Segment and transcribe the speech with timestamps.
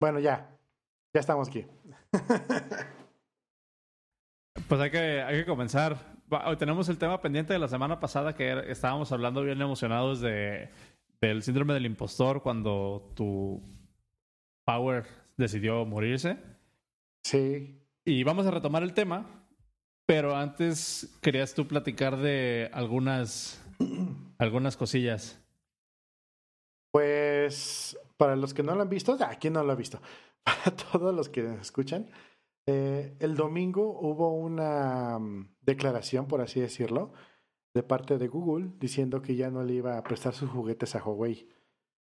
[0.00, 0.56] Bueno, ya.
[1.12, 1.66] Ya estamos aquí.
[4.68, 5.98] pues hay que, hay que comenzar.
[6.46, 10.70] Hoy tenemos el tema pendiente de la semana pasada que estábamos hablando bien emocionados de,
[11.20, 13.60] del síndrome del impostor cuando tu
[14.64, 15.04] Power
[15.36, 16.38] decidió morirse.
[17.24, 17.84] Sí.
[18.06, 19.26] Y vamos a retomar el tema,
[20.06, 23.62] pero antes querías tú platicar de algunas,
[24.38, 25.44] algunas cosillas.
[26.92, 29.98] Pues para los que no lo han visto, ¿a quién no lo ha visto?
[30.44, 32.10] Para todos los que escuchan,
[32.66, 37.14] eh, el domingo hubo una mm, declaración, por así decirlo,
[37.72, 41.02] de parte de Google diciendo que ya no le iba a prestar sus juguetes a
[41.02, 41.48] Huawei.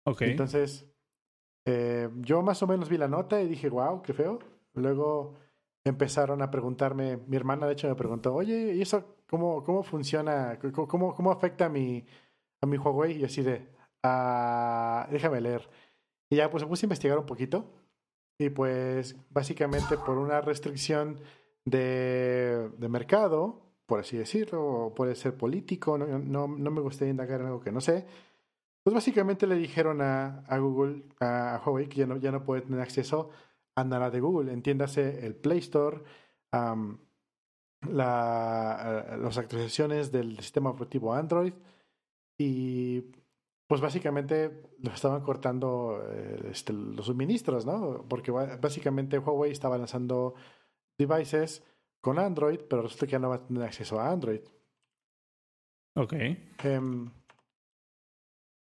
[0.03, 0.23] Ok.
[0.23, 0.85] Entonces,
[1.65, 4.41] eh, yo más o menos vi la nota y dije, wow, qué feo.
[4.75, 5.37] Luego
[5.85, 10.59] empezaron a preguntarme, mi hermana de hecho me preguntó, oye, ¿y eso cómo, cómo funciona?
[10.75, 12.05] ¿Cómo, cómo afecta a mi,
[12.61, 13.21] a mi Huawei?
[13.21, 13.69] Y así de,
[14.03, 15.71] ah, déjame leer.
[16.31, 17.67] Y ya pues me puse a investigar un poquito.
[18.39, 21.19] Y pues básicamente por una restricción
[21.65, 27.41] de, de mercado, por así decirlo, puede ser político, no, no, no, me gustaría indagar
[27.41, 28.07] en algo que no sé.
[28.83, 32.63] Pues básicamente le dijeron a, a Google, a, Huawei, que ya no, ya no puede
[32.63, 33.31] tener acceso
[33.75, 34.53] a nada de Google.
[34.53, 36.03] Entiéndase el Play Store,
[36.53, 36.77] la,
[39.19, 41.53] las actualizaciones del sistema operativo Android
[42.39, 43.05] y
[43.71, 48.05] pues básicamente lo estaban cortando eh, este, los suministros, ¿no?
[48.09, 50.35] Porque básicamente Huawei estaba lanzando
[50.99, 51.63] devices
[52.01, 54.41] con Android, pero resulta que ya no va a tener acceso a Android.
[55.95, 56.15] Ok.
[56.65, 57.13] Em,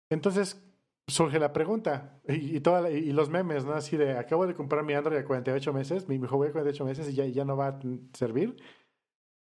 [0.10, 0.66] entonces
[1.06, 3.73] surge la pregunta y, toda y, los memes, ¿no?
[3.73, 6.86] Así de, acabo de comprar mi Android a 48 meses, mi, mi Huawei a 48
[6.86, 7.80] meses y ya, ya no va a
[8.14, 8.56] servir.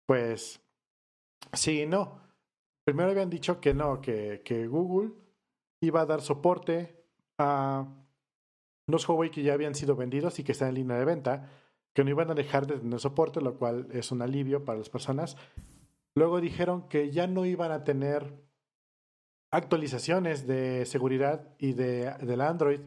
[0.04, 0.60] Pues
[1.52, 2.20] sí no.
[2.84, 5.22] Primero habían dicho que no, que, que Google
[5.84, 7.04] iba a dar soporte
[7.38, 7.86] a
[8.86, 11.50] los Huawei que ya habían sido vendidos y que están en línea de venta,
[11.94, 14.90] que no iban a dejar de tener soporte, lo cual es un alivio para las
[14.90, 15.36] personas.
[16.14, 18.44] Luego dijeron que ya no iban a tener
[19.50, 22.80] actualizaciones de seguridad y de, del Android.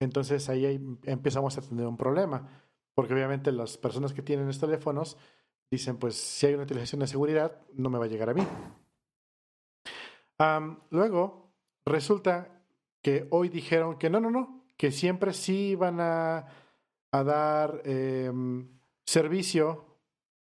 [0.00, 2.48] Entonces ahí empezamos a tener un problema,
[2.94, 5.18] porque obviamente las personas que tienen estos teléfonos
[5.70, 8.46] dicen, pues si hay una actualización de seguridad, no me va a llegar a mí.
[10.90, 11.47] luego,
[11.88, 12.62] Resulta
[13.02, 16.46] que hoy dijeron que no, no, no, que siempre sí van a,
[17.12, 18.68] a dar em,
[19.06, 19.86] servicio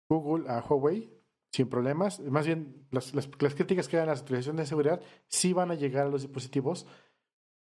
[0.10, 1.14] Google a Huawei
[1.52, 2.20] sin problemas.
[2.20, 6.08] Más bien, las, las, críticas que dan las actualizaciones de seguridad sí van a llegar
[6.08, 6.88] a los dispositivos,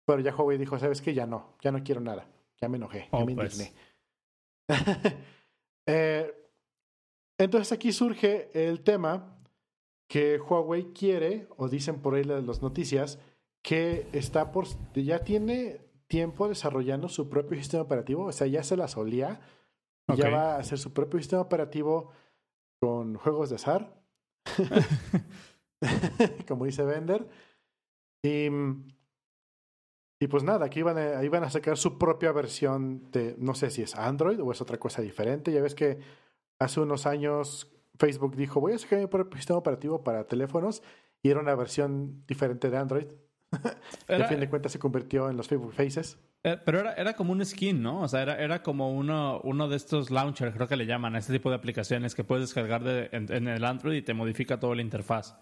[0.06, 1.12] pero ya Huawei dijo, ¿sabes qué?
[1.12, 2.28] Ya no, ya no quiero nada.
[2.60, 3.58] Ya me enojé, ya oh, me pues.
[3.58, 3.74] indigné.
[5.88, 6.34] Eh,
[7.38, 9.38] entonces aquí surge el tema
[10.08, 13.20] que Huawei quiere, o dicen por ahí las noticias,
[13.66, 18.76] que está por, ya tiene tiempo desarrollando su propio sistema operativo, o sea, ya se
[18.76, 19.40] la solía,
[20.16, 22.12] ya va a hacer su propio sistema operativo
[22.78, 24.00] con juegos de azar,
[26.46, 27.28] como dice Bender,
[28.22, 28.46] y,
[30.20, 33.70] y pues nada, aquí iban a, iban a sacar su propia versión de, no sé
[33.70, 35.98] si es Android o es otra cosa diferente, ya ves que
[36.60, 40.84] hace unos años Facebook dijo, voy a sacar mi propio sistema operativo para teléfonos,
[41.20, 43.08] y era una versión diferente de Android,
[44.08, 46.18] de fin de cuentas se convirtió en los Facebook Faces.
[46.42, 48.02] Eh, pero era, era como un skin, ¿no?
[48.02, 51.18] O sea, era, era como uno, uno de estos launchers, creo que le llaman, a
[51.18, 54.76] este tipo de aplicaciones que puedes descargar de, en, el Android y te modifica toda
[54.76, 55.36] la interfaz.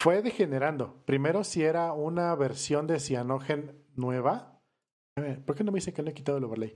[0.00, 1.02] Fue degenerando.
[1.04, 4.60] Primero, si era una versión de Cyanogen nueva.
[5.44, 6.74] ¿Por qué no me dicen que no he quitado el overlay?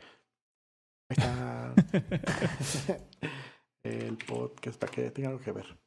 [1.09, 1.75] Ahí está.
[3.85, 5.79] el podcast para que tenga algo que ver.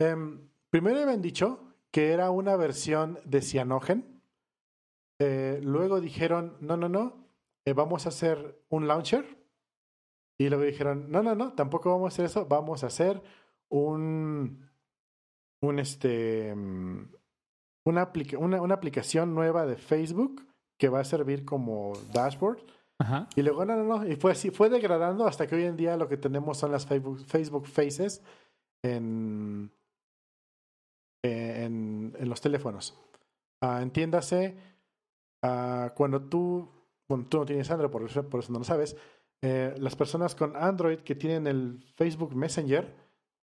[0.00, 4.22] Em, primero habían dicho que era una versión de Cyanogen.
[5.20, 7.28] Eh, luego dijeron, no, no, no,
[7.64, 9.38] eh, vamos a hacer un launcher.
[10.38, 13.22] Y luego dijeron, no, no, no, tampoco vamos a hacer eso, vamos a hacer
[13.68, 14.68] un,
[15.60, 17.14] un este, mm,
[17.84, 20.46] una, una, aplicación nueva de Facebook
[20.78, 22.58] que va a servir como dashboard.
[23.34, 25.96] Y luego, no, no, no, y fue así, fue degradando hasta que hoy en día
[25.96, 28.22] lo que tenemos son las Facebook, Facebook Faces
[28.84, 29.72] en,
[31.22, 32.98] en, los teléfonos.
[33.60, 34.56] Uh, entiéndase,
[35.44, 36.68] uh, cuando tú,
[37.08, 38.96] bueno, tú no tienes Android, por eso, por eso no lo sabes,
[39.42, 42.94] eh, las personas con Android que tienen el Facebook Messenger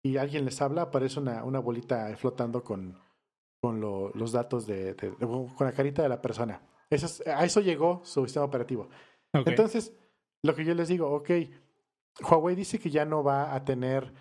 [0.03, 2.97] y alguien les habla, aparece una, una bolita flotando con,
[3.61, 6.61] con los datos de, con la carita de la persona.
[6.89, 8.89] Eso a eso llegó su sistema operativo.
[9.33, 9.93] Entonces,
[10.43, 11.29] lo que yo les digo, ok,
[12.29, 14.13] Huawei dice que ya no va a tener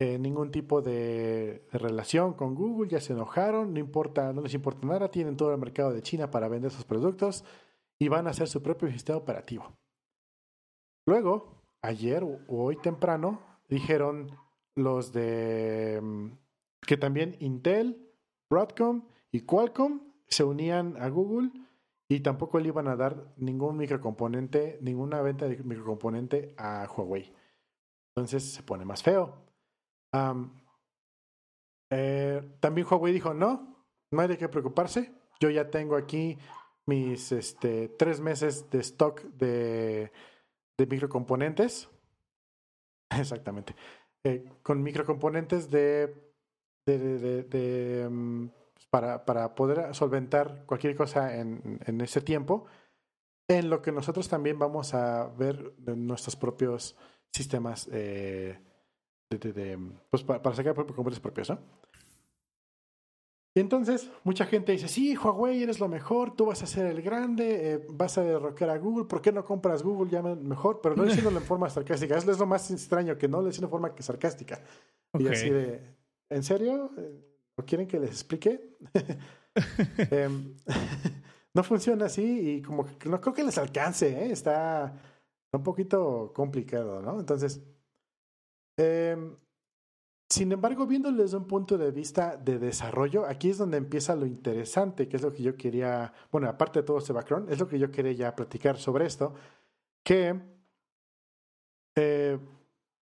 [0.00, 4.86] eh, ningún tipo de, relación con Google, ya se enojaron, no importa, no les importa
[4.86, 7.44] nada, tienen todo el mercado de China para vender sus productos
[7.98, 9.72] y van a hacer su propio sistema operativo.
[11.04, 14.30] Luego, ayer o hoy temprano, dijeron
[14.76, 16.28] los de mm,
[16.86, 18.14] que también Intel,
[18.48, 21.50] Broadcom y Qualcomm se unían a Google
[22.08, 27.32] y tampoco le iban a dar ningún microcomponente, ninguna venta de microcomponente a Huawei.
[28.14, 29.47] Entonces se pone más feo.
[31.90, 35.12] Eh, también Huawei dijo, no, no hay de qué preocuparse.
[35.40, 36.38] Yo ya tengo aquí
[36.86, 40.10] mis este, tres meses de stock de,
[40.78, 41.88] de microcomponentes.
[43.10, 43.74] Exactamente.
[44.24, 46.14] Eh, con microcomponentes de,
[46.86, 48.48] de, mm,
[48.90, 52.66] para, para, poder solventar cualquier cosa en, en, ese tiempo,
[53.48, 56.96] en lo que nosotros también vamos a ver nuestros propios
[57.32, 58.58] sistemas eh,
[59.30, 59.78] de,
[60.10, 61.58] pues para, para, sacar componentes propios, ¿no?
[63.54, 67.02] Y entonces mucha gente dice, sí, Huawei eres lo mejor, tú vas a ser el
[67.02, 70.80] grande, eh, vas a derrocar a Google, ¿por qué no compras Google ya mejor?
[70.80, 73.64] Pero no diciéndolo en forma sarcástica, eso es lo más extraño, que no lo dicen
[73.64, 74.60] en forma sarcástica.
[75.18, 75.80] Y así de,
[76.30, 76.92] ¿en serio?
[77.56, 78.76] ¿No quieren que les explique?
[80.12, 80.54] Em,
[81.54, 84.30] no funciona así y como que no creo que les alcance, ¿eh?
[84.30, 84.94] está
[85.50, 87.18] un poquito complicado, ¿no?
[87.18, 87.60] Entonces,
[88.78, 89.36] eh,
[90.30, 94.26] sin embargo, viéndolo desde un punto de vista de desarrollo, aquí es donde empieza lo
[94.26, 97.66] interesante, que es lo que yo quería, bueno, aparte de todo este background, es lo
[97.66, 99.34] que yo quería ya platicar sobre esto,
[100.04, 100.38] que
[101.96, 102.38] eh,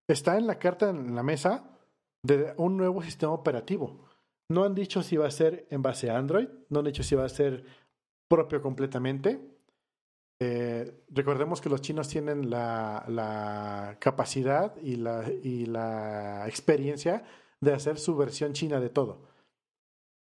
[0.07, 1.79] está en la carta en la mesa
[2.23, 4.07] de un nuevo sistema operativo.
[4.49, 7.17] No han dicho si va a ser en base a Android, no han dicho si
[7.17, 7.65] va a ser
[8.29, 9.56] propio completamente.
[10.39, 17.25] Eh, recordemos que los chinos tienen la, la capacidad y la, y la experiencia
[17.61, 19.27] de hacer su versión china de todo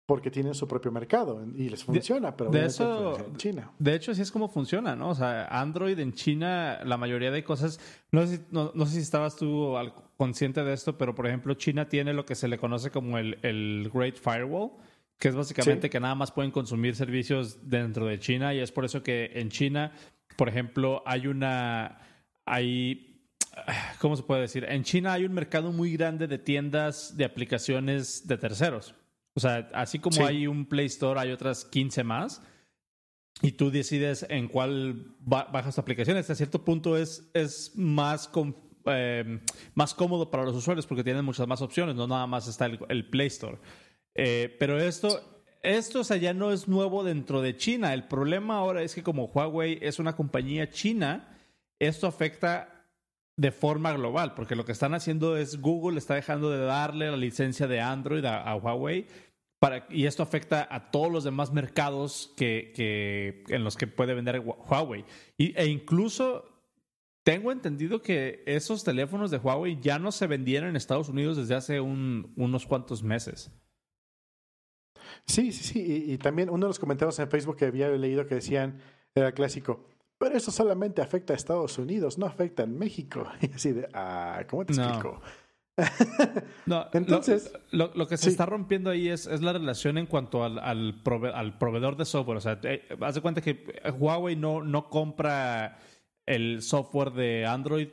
[0.07, 3.71] porque tienen su propio mercado y les funciona, pero de eso, en China.
[3.79, 5.11] De hecho, así es como funciona, ¿no?
[5.11, 7.81] O sea, Android en China, la mayoría de cosas,
[8.13, 9.75] no sé si, no, sé si estabas tú
[10.17, 13.39] consciente de esto, pero por ejemplo, China tiene lo que se le conoce como el,
[13.43, 14.73] el Great Firewall,
[15.19, 18.85] que es básicamente que nada más pueden consumir servicios dentro de China y es por
[18.85, 19.93] eso que en China
[20.37, 21.99] por ejemplo, hay una,
[22.45, 23.29] hay,
[24.01, 24.65] ¿cómo se puede decir?
[24.69, 28.95] En China hay un mercado muy grande de tiendas de aplicaciones de terceros.
[29.35, 32.43] O sea, así como hay un Play Store, hay otras 15 más.
[33.43, 36.17] Y tú decides en cuál bajas tu aplicación.
[36.17, 38.31] Hasta cierto punto es, es más,
[38.85, 39.41] em,
[39.75, 41.97] más cómodo para los usuarios porque tienen muchas más opciones.
[41.97, 43.59] No nada más está el, Play Store.
[44.15, 45.35] Eh, pero esto
[45.65, 47.95] esto o ya no es nuevo dentro de China.
[47.95, 51.39] El problema ahora es que como Huawei es una compañía china,
[51.79, 52.87] esto afecta
[53.37, 57.17] de forma global, porque lo que están haciendo es Google está dejando de darle la
[57.17, 59.07] licencia de Android a, Huawei
[59.89, 65.07] y esto afecta a todos los demás mercados que, en los que puede vender Huawei.
[65.39, 66.45] E incluso
[67.25, 71.55] tengo entendido que esos teléfonos de Huawei ya no se vendían en Estados Unidos desde
[71.55, 73.51] hace unos cuantos meses.
[75.27, 76.05] Sí, sí, sí.
[76.09, 78.79] Y, también uno de los comentarios en Facebook que había leído que decían,
[79.15, 79.87] era clásico,
[80.19, 83.27] pero eso solamente afecta a Estados Unidos, no afecta a México.
[83.41, 85.21] Y así de, ah, ¿cómo te explico?
[86.67, 90.45] no, entonces lo, lo, que se está rompiendo ahí es, es, la relación en cuanto
[90.45, 91.03] al, al,
[91.35, 92.39] al, proveedor de software.
[92.39, 95.79] O sea, eh, haz de cuenta que Huawei no, no compra
[96.27, 97.89] el software de Android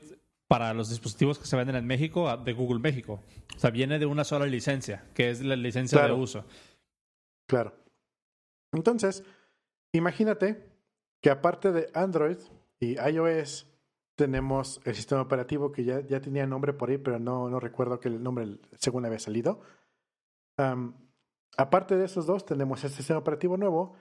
[0.47, 3.23] para los dispositivos que se venden en México de Google México.
[3.55, 6.45] O sea, viene de una sola licencia, que es la licencia de uso.
[7.51, 7.73] Claro.
[8.71, 9.25] Entonces,
[9.91, 10.71] imagínate
[11.21, 12.37] que aparte de Android
[12.79, 13.69] y iOS,
[14.15, 17.99] tenemos el sistema operativo que ya, ya tenía nombre por ahí, pero no, no recuerdo
[17.99, 19.59] que el nombre según había salido.
[21.57, 23.97] aparte de esos dos, tenemos este sistema operativo nuevo.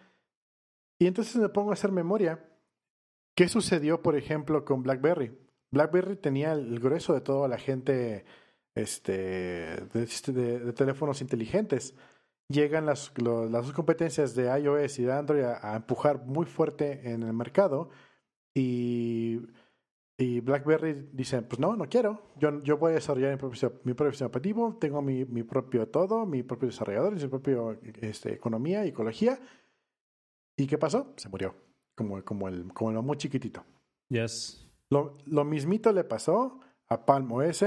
[1.00, 2.48] Y entonces me pongo a hacer memoria.
[3.34, 5.36] ¿Qué sucedió, por ejemplo, con BlackBerry?
[5.72, 8.24] BlackBerry tenía el grueso de toda la gente
[8.76, 9.02] este,
[9.92, 11.96] de teléfonos inteligentes
[12.50, 17.22] llegan las, las dos competencias de iOS y de Android a, empujar muy fuerte en
[17.22, 17.90] el mercado
[18.52, 19.40] y,
[20.18, 23.94] y, BlackBerry dice, pues no, no quiero, yo, yo voy a desarrollar mi propio, mi
[23.94, 28.84] propio sistema operativo, tengo mi, mi, propio todo, mi propio desarrollador, mi propia este, economía,
[28.84, 29.38] ecología.
[30.56, 31.14] ¿Y qué pasó?
[31.16, 31.54] Se murió,
[31.94, 33.64] como, como, el, como lo muy chiquitito.
[34.08, 34.68] Yes.
[34.90, 37.64] Lo, lo mismito le pasó a Palm OS,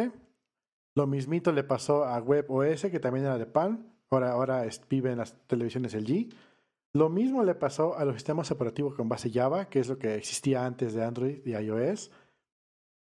[0.95, 5.11] lo mismito le pasó a Web OS, que también era de Palm, Ahora, ahora vive
[5.11, 6.29] en las televisiones LG.
[6.93, 10.15] Lo mismo le pasó a los sistemas operativos con base Java, que es lo que
[10.15, 12.11] existía antes de Android y iOS.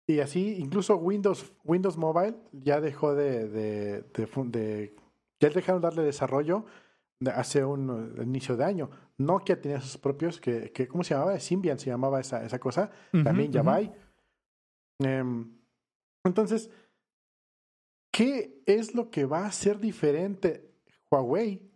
[0.09, 4.97] Y así, incluso Windows, Windows Mobile ya dejó de, de, de,
[5.41, 6.65] ya dejaron darle desarrollo
[7.35, 8.91] hace un inicio de año.
[9.19, 11.38] Nokia tenía sus propios, que, que ¿cómo se llamaba?
[11.41, 12.91] Symbian se llamaba esa, esa cosa.
[13.11, 13.81] También Java.
[14.99, 15.59] Em,
[16.25, 16.71] entonces,
[18.11, 20.66] ¿qué es lo que va a hacer diferente
[21.11, 21.71] Huawei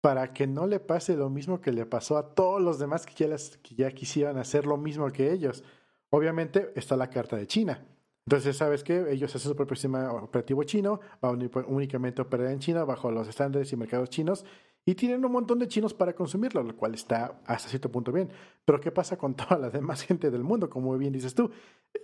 [0.00, 3.14] para que no le pase lo mismo que le pasó a todos los demás que
[3.14, 5.64] ya, que ya quisieran hacer lo mismo que ellos?
[6.10, 7.86] Obviamente está la carta de China.
[8.26, 9.04] Entonces, ¿sabes qué?
[9.10, 13.28] Ellos hacen su propio sistema operativo chino, va únicamente a operar en China bajo los
[13.28, 14.44] estándares y mercados chinos
[14.86, 18.30] y tienen un montón de chinos para consumirlo, lo cual está hasta cierto punto bien.
[18.64, 21.50] Pero ¿qué pasa con toda la demás gente del mundo, como bien dices tú?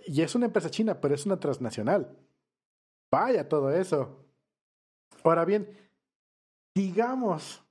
[0.07, 2.17] Y es una empresa china, pero es una transnacional.
[3.11, 4.25] Vaya todo eso.
[5.23, 5.69] Ahora bien,
[6.75, 7.63] digamos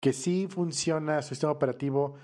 [0.00, 2.14] que sí funciona su sistema operativo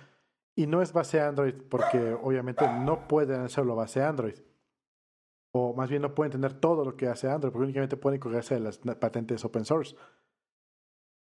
[0.54, 4.36] y no es base Android, porque obviamente no pueden hacerlo base Android
[5.56, 8.54] o más bien no pueden tener todo lo que hace Android, porque únicamente pueden colgarse
[8.54, 9.96] de las patentes open source.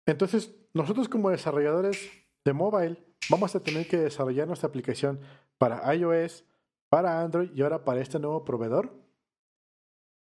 [0.06, 2.10] Entonces, nosotros como desarrolladores
[2.44, 5.20] de mobile vamos a tener que desarrollar nuestra aplicación
[5.58, 6.44] para iOS,
[6.88, 8.92] para Android y ahora para este nuevo proveedor.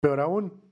[0.00, 0.63] Peor aún,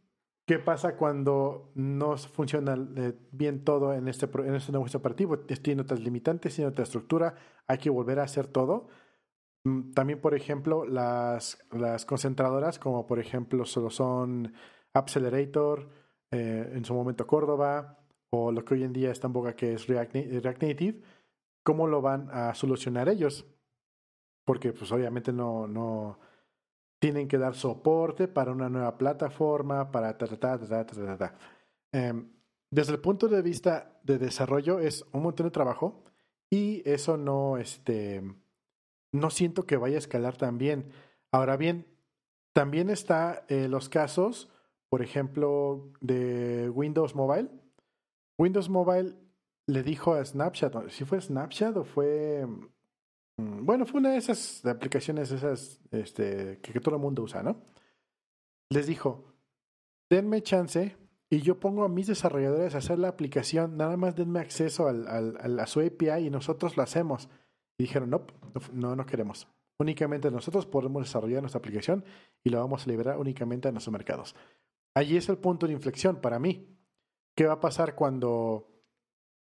[0.53, 5.39] ¿qué pasa cuando no funciona eh, bien todo en este, en este nuevo operativo?
[5.39, 7.35] Tiene otras limitantes, tiene otra estructura,
[7.67, 8.89] hay que volver a hacer todo.
[9.65, 14.53] Mm, también, por ejemplo, las, las concentradoras, como por ejemplo solo son
[14.93, 15.89] Accelerator,
[16.31, 19.73] eh, en su momento Córdoba, o lo que hoy en día está en boga que
[19.73, 21.01] es React, Native,
[21.65, 23.47] ¿cómo lo van a solucionar ellos?
[24.45, 26.19] Porque pues obviamente no, no
[27.03, 30.87] tienen que dar soporte para una nueva plataforma, para ta, ta, ta,
[31.19, 31.35] ta,
[31.91, 32.31] em,
[32.71, 36.05] desde el punto de vista de desarrollo es un montón de trabajo
[36.49, 38.23] y eso no, este,
[39.11, 40.93] no siento que vaya a escalar tan bien.
[41.33, 41.89] Ahora bien,
[42.53, 44.53] también está eh, los casos,
[44.89, 47.51] por ejemplo, de Windows Mobile.
[48.39, 49.17] Windows Mobile
[49.67, 52.47] le dijo a Snapchat, si fue Snapchat o fue...
[53.37, 57.63] Mm, bueno, fue una de esas aplicaciones esas este, que, todo el mundo usa, ¿no?
[58.71, 59.25] Les dijo,
[60.11, 60.97] denme chance
[61.31, 65.07] y yo pongo a mis desarrolladores a hacer la aplicación, nada más denme acceso al,
[65.07, 67.29] al, a su API y nosotros lo hacemos.
[67.79, 68.27] Y dijeron, no,
[68.73, 69.49] no, no queremos.
[69.79, 72.05] Únicamente nosotros podemos desarrollar nuestra aplicación
[72.45, 74.37] y la vamos a liberar únicamente a nuestros mercados.
[74.95, 76.69] Allí es el punto de inflexión para mí.
[77.35, 78.72] ¿Qué va a pasar cuando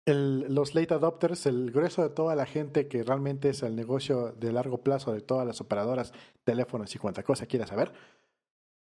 [0.05, 4.51] los late adopters, el grueso de toda la gente que realmente es el negocio de
[4.51, 7.93] largo plazo de todas las operadoras, teléfonos y cuanta cosa quiera saber,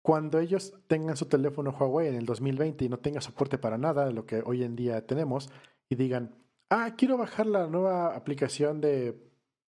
[0.02, 4.04] cuando ellos tengan su teléfono Huawei en el 2020 y no tenga soporte para nada
[4.04, 5.50] de lo que hoy en día tenemos
[5.88, 6.34] y digan,
[6.70, 9.20] ah, quiero bajar la nueva aplicación de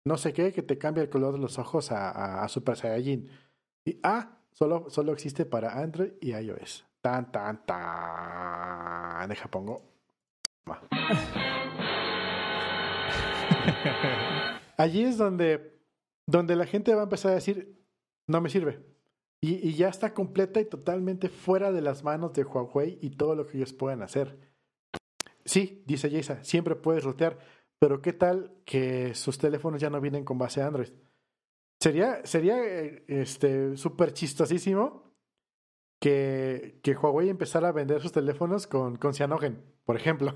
[0.05, 3.29] no sé qué que te cambia el color de los ojos a, a, Super Saiyajin.
[3.85, 6.87] Y ah, solo, solo existe para Android y iOS.
[7.01, 9.29] Tan, tan, tan.
[9.29, 9.90] Deja pongo.
[14.77, 15.79] Allí es donde,
[16.27, 17.79] donde la gente va a empezar a decir,
[18.27, 18.91] no me sirve.
[19.43, 23.47] Y, ya está completa y totalmente fuera de las manos de Huawei y todo lo
[23.47, 24.39] que ellos pueden hacer.
[25.47, 27.39] Sí, dice Jason, siempre puedes rotear,
[27.79, 30.91] pero ¿qué tal que sus teléfonos ya no vienen con base Android?
[31.81, 32.63] Sería, sería
[33.09, 35.11] este súper chistosísimo
[35.99, 40.33] que, que Huawei empezara a vender sus teléfonos con, con Cyanogen, por ejemplo.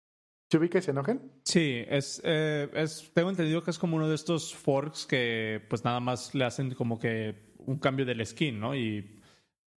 [0.50, 1.30] ¿Se ubica Cyanogen?
[1.44, 5.84] Sí, es, eh, es, tengo entendido que es como uno de estos forks que pues
[5.84, 8.74] nada más le hacen como que un cambio del skin, ¿no?
[8.74, 9.20] Y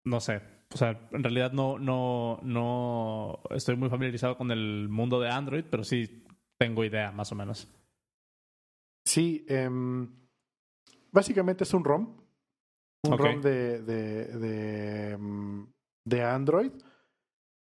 [0.05, 5.19] no sé, o sea, en realidad no, no, no estoy muy familiarizado con el mundo
[5.19, 6.27] de Android, pero sí
[6.59, 7.69] tengo idea, más o menos.
[9.03, 10.15] Sí, em,
[11.11, 12.21] básicamente es un ROM.
[13.05, 15.67] Un ROM de, de, de, em,
[16.05, 16.73] de Android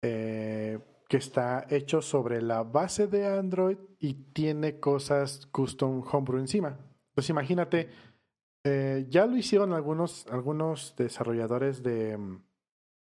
[0.02, 0.78] eh,
[1.10, 6.78] que está hecho sobre la base de Android y tiene cosas custom homebrew encima.
[7.16, 7.90] Pues imagínate,
[8.62, 12.42] eh, ya lo hicieron algunos, algunos desarrolladores de, em,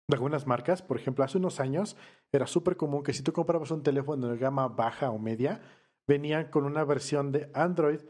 [0.09, 0.81] de algunas marcas.
[0.81, 1.95] Por ejemplo, hace unos años
[2.33, 5.61] era súper común que si tú comprabas un teléfono de gama baja o media,
[6.05, 8.01] venían con una versión de Android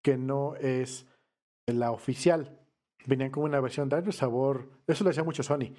[0.00, 1.06] que no es
[1.66, 2.58] la oficial.
[3.04, 5.74] Venían con una versión de Android sabor, eso lo decía mucho Sony.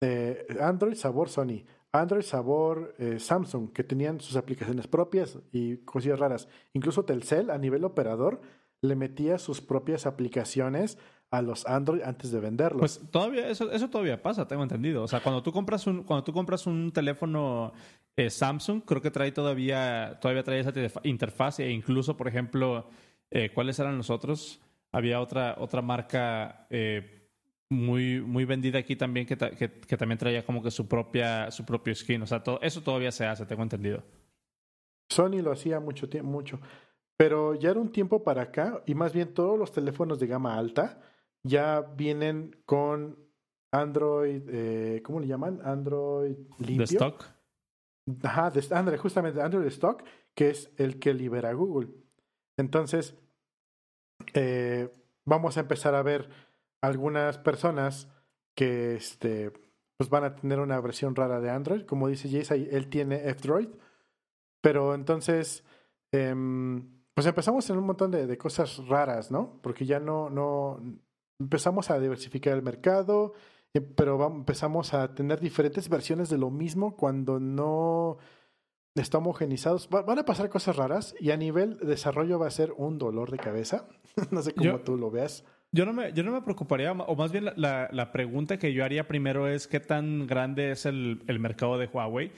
[0.00, 6.18] Eh, Android sabor Sony, Android sabor eh, Samsung, que tenían sus aplicaciones propias y cosillas
[6.18, 6.48] raras.
[6.72, 8.40] Incluso Telcel a nivel operador
[8.80, 10.98] le metía sus propias aplicaciones
[11.30, 12.80] a los Android antes de venderlos.
[12.80, 15.02] Pues todavía eso, eso todavía pasa, tengo entendido.
[15.02, 17.72] O sea, cuando tú compras un cuando tú compras un teléfono
[18.16, 20.72] eh, Samsung, creo que trae todavía todavía trae esa
[21.04, 22.88] interfaz e incluso, por ejemplo,
[23.30, 24.60] eh, ¿cuáles eran los otros?
[24.92, 26.66] Había otra otra marca
[27.72, 31.64] muy muy vendida aquí también que, que, que, también traía como que su propia su
[31.64, 32.22] propio skin.
[32.22, 34.02] O sea, todo, eso todavía se hace, tengo entendido.
[35.10, 36.60] Sony lo hacía mucho tiempo, mucho.
[37.16, 40.56] Pero ya era un tiempo para acá, y más bien todos los teléfonos de gama
[40.56, 41.00] alta
[41.44, 43.18] ya vienen con
[43.72, 45.60] Android, eh, ¿cómo le llaman?
[45.64, 46.76] Android limpio.
[46.78, 47.24] De stock.
[48.22, 50.02] Ajá, de, Android, justamente Android Stock,
[50.34, 51.88] que es el que libera Google.
[52.56, 53.16] Entonces,
[54.34, 54.92] eh,
[55.24, 56.28] vamos a empezar a ver
[56.82, 58.08] algunas personas
[58.54, 59.52] que este,
[59.96, 61.82] pues van a tener una versión rara de Android.
[61.86, 63.68] Como dice Jace, él tiene F-Droid.
[64.60, 65.64] Pero entonces,
[66.12, 69.58] em, pues empezamos en un montón de, de, cosas raras, ¿no?
[69.62, 70.80] Porque ya no, no
[71.40, 73.34] empezamos a diversificar el mercado,
[73.74, 78.18] eh, pero vamos, empezamos a tener diferentes versiones de lo mismo cuando no
[78.94, 79.88] está homogenizados.
[79.88, 83.38] van a pasar cosas raras y a nivel desarrollo va a ser un dolor de
[83.38, 83.88] cabeza.
[84.30, 85.44] no sé cómo tú lo veas.
[85.74, 88.84] Yo no, me, yo no me preocuparía, o más bien la, la, pregunta que yo
[88.84, 92.30] haría primero es qué tan grande es el, el mercado de Huawei.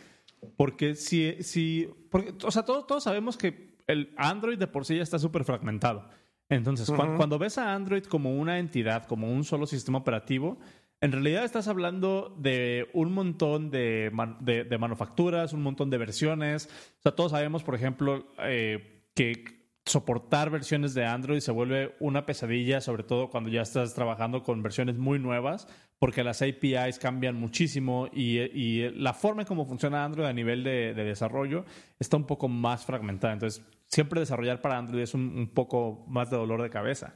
[0.56, 4.96] Porque si, si porque, o sea, todos, todos sabemos que el Android de por sí
[4.96, 6.08] ya está súper fragmentado.
[6.48, 10.58] Entonces, cuando ves a Android como una entidad, como un solo sistema operativo,
[11.00, 16.68] en realidad estás hablando de un montón de, de, manufacturas, un montón de versiones.
[16.98, 22.24] O sea, todos sabemos, por ejemplo, eh, que soportar versiones de Android se vuelve una
[22.24, 27.36] pesadilla, sobre todo cuando ya estás trabajando con versiones muy nuevas, porque las APIs cambian
[27.36, 31.64] muchísimo y, la forma en cómo funciona Android a nivel de, desarrollo
[31.98, 33.34] está un poco más fragmentada.
[33.34, 37.14] Entonces, siempre desarrollar para Android es un poco más de dolor de cabeza.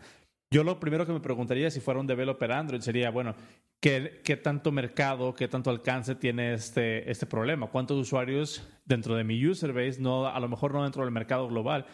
[0.51, 3.35] Yo lo primero que me preguntaría si fuera un developer Android sería, bueno,
[3.81, 7.67] ¿qué, qué tanto mercado, qué tanto alcance tiene este, este problema?
[7.67, 11.49] ¿Cuántos usuarios dentro de mi user base, no, a lo mejor no dentro del mercado
[11.49, 11.85] global,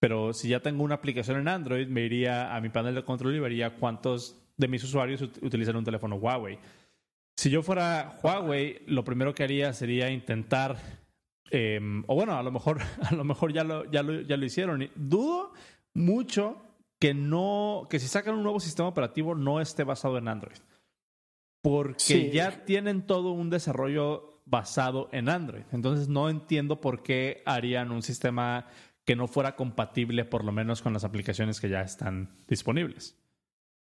[0.00, 3.34] pero si ya tengo una aplicación en Android, me iría a mi panel de control
[3.34, 6.58] y vería cuántos de mis usuarios utilizan un teléfono Huawei.
[7.36, 10.76] Si yo fuera Huawei, lo primero que haría sería intentar,
[11.50, 14.44] em, o bueno, a lo mejor, a lo mejor ya lo, ya lo, ya lo
[14.44, 14.88] hicieron.
[14.94, 15.52] Dudo
[15.94, 16.62] mucho
[16.98, 20.58] que no, que si sacan un nuevo sistema operativo no esté basado en Android.
[21.62, 25.64] Porque ya tienen todo un desarrollo basado en Android.
[25.72, 28.66] Entonces no entiendo por qué harían un sistema
[29.08, 33.16] que no fuera compatible por lo menos con las aplicaciones que ya están disponibles.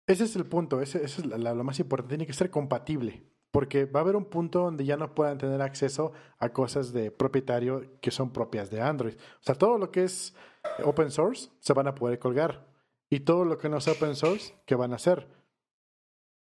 [0.06, 4.02] Ese es el punto, ese, es lo más importante, tiene que ser compatible, porque va
[4.02, 8.12] a haber un punto donde ya no puedan tener acceso a cosas de propietario que
[8.12, 9.14] son propias de Android.
[9.14, 10.36] O sea, todo lo que es
[10.84, 12.68] open source se van a poder colgar,
[13.10, 15.26] y todo lo que no es open source, ¿qué van a hacer?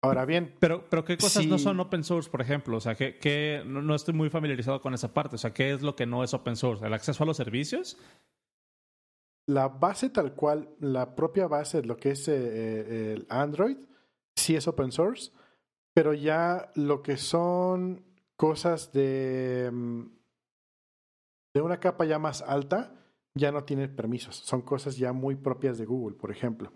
[0.03, 0.55] Ahora bien.
[0.61, 2.77] Pero, pero ¿qué cosas no son open source, por ejemplo?
[2.77, 5.37] O sea, ¿qué, no, estoy muy familiarizado con esa parte.
[5.37, 6.87] O sea, ¿qué es lo que no es open source?
[6.87, 7.97] ¿El acceso a los servicios?
[9.49, 13.79] La base tal cual, la propia base, lo que es eh, eh, el Android,
[14.37, 15.33] sí es open source,
[15.95, 18.05] pero ya lo que son
[18.37, 20.03] cosas de, mm,
[21.55, 22.95] de una capa ya más alta,
[23.35, 24.37] ya no tiene permisos.
[24.37, 26.75] Son cosas ya muy propias de Google, por ejemplo.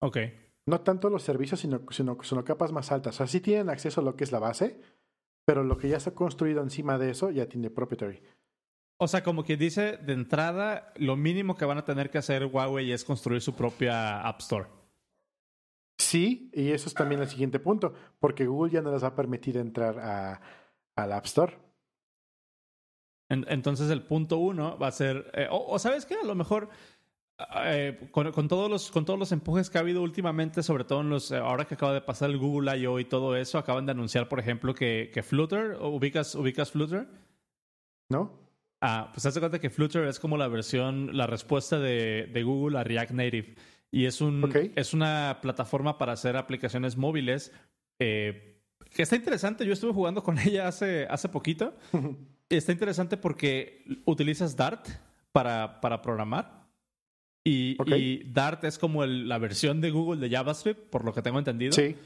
[0.00, 0.18] Ok.
[0.66, 3.16] No tanto los servicios, sino, sino, sino capas más altas.
[3.16, 4.80] O sea, sí tienen acceso a lo que es la base,
[5.44, 8.22] pero lo que ya está construido encima de eso ya tiene proprietary.
[9.02, 12.46] O sea, como que dice de entrada, lo mínimo que van a tener que hacer
[12.46, 14.68] Huawei es construir su propia App Store.
[15.98, 19.14] Sí, y eso es también el siguiente punto, porque Google ya no les va a
[19.14, 20.40] permitir entrar a,
[20.94, 21.56] al App Store
[23.32, 26.68] entonces el punto uno va a ser, eh, o, sabes qué, a lo mejor
[27.64, 31.08] eh, con, todos los, con todos los empujes que ha habido últimamente, sobre todo en
[31.08, 32.98] los, eh, ahora que acaba de pasar el Google I.O.
[32.98, 37.08] y todo eso, acaban de anunciar, por ejemplo, que, que Flutter, ¿ubicas, ¿ubicas Flutter?
[38.10, 38.41] ¿No?
[38.82, 42.78] Ah, pues hace cuenta que Flutter es como la versión, la respuesta de, de Google
[42.78, 43.54] a React Native.
[43.90, 47.52] Y es, un, es una plataforma para hacer aplicaciones móviles
[47.98, 49.66] que está interesante.
[49.66, 51.74] Yo estuve jugando con ella hace, hace poquito.
[52.48, 54.88] está interesante porque utilizas Dart
[55.32, 56.62] para, para programar.
[57.44, 61.72] Y, Dart es como la versión de Google de JavaScript, por lo que tengo entendido.
[61.72, 61.96] Sí.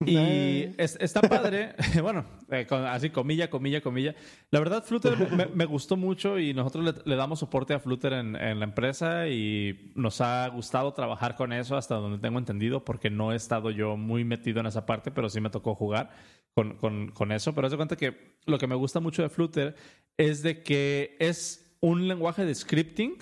[0.00, 0.74] Y eh.
[0.76, 4.14] está padre, bueno, eh, así comilla, comilla, comilla.
[4.50, 5.16] La verdad, Flutter
[5.54, 10.20] me, gustó mucho y nosotros le, damos soporte a Flutter en, la empresa y nos
[10.20, 14.24] ha gustado trabajar con eso hasta donde tengo entendido, porque no he estado yo muy
[14.24, 16.10] metido en esa parte, pero sí me tocó jugar
[16.54, 17.54] con, con, con eso.
[17.54, 19.76] Pero haz de cuenta que lo que me gusta mucho de Flutter
[20.16, 23.16] es de que es un lenguaje de scripting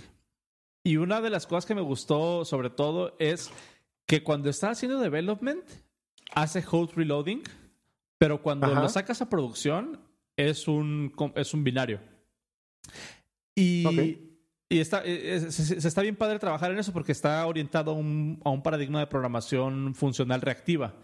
[0.85, 3.50] y una de las cosas que me gustó sobre todo es
[4.06, 5.64] que cuando está haciendo development
[6.35, 7.42] hace host reloading,
[8.18, 10.01] pero cuando lo sacas a producción
[10.37, 12.01] es un, es un binario.
[13.55, 14.18] Y,
[14.68, 17.95] y está, e, e, se, está bien padre trabajar en eso porque está orientado a
[17.95, 20.95] un, a un paradigma de programación funcional reactiva.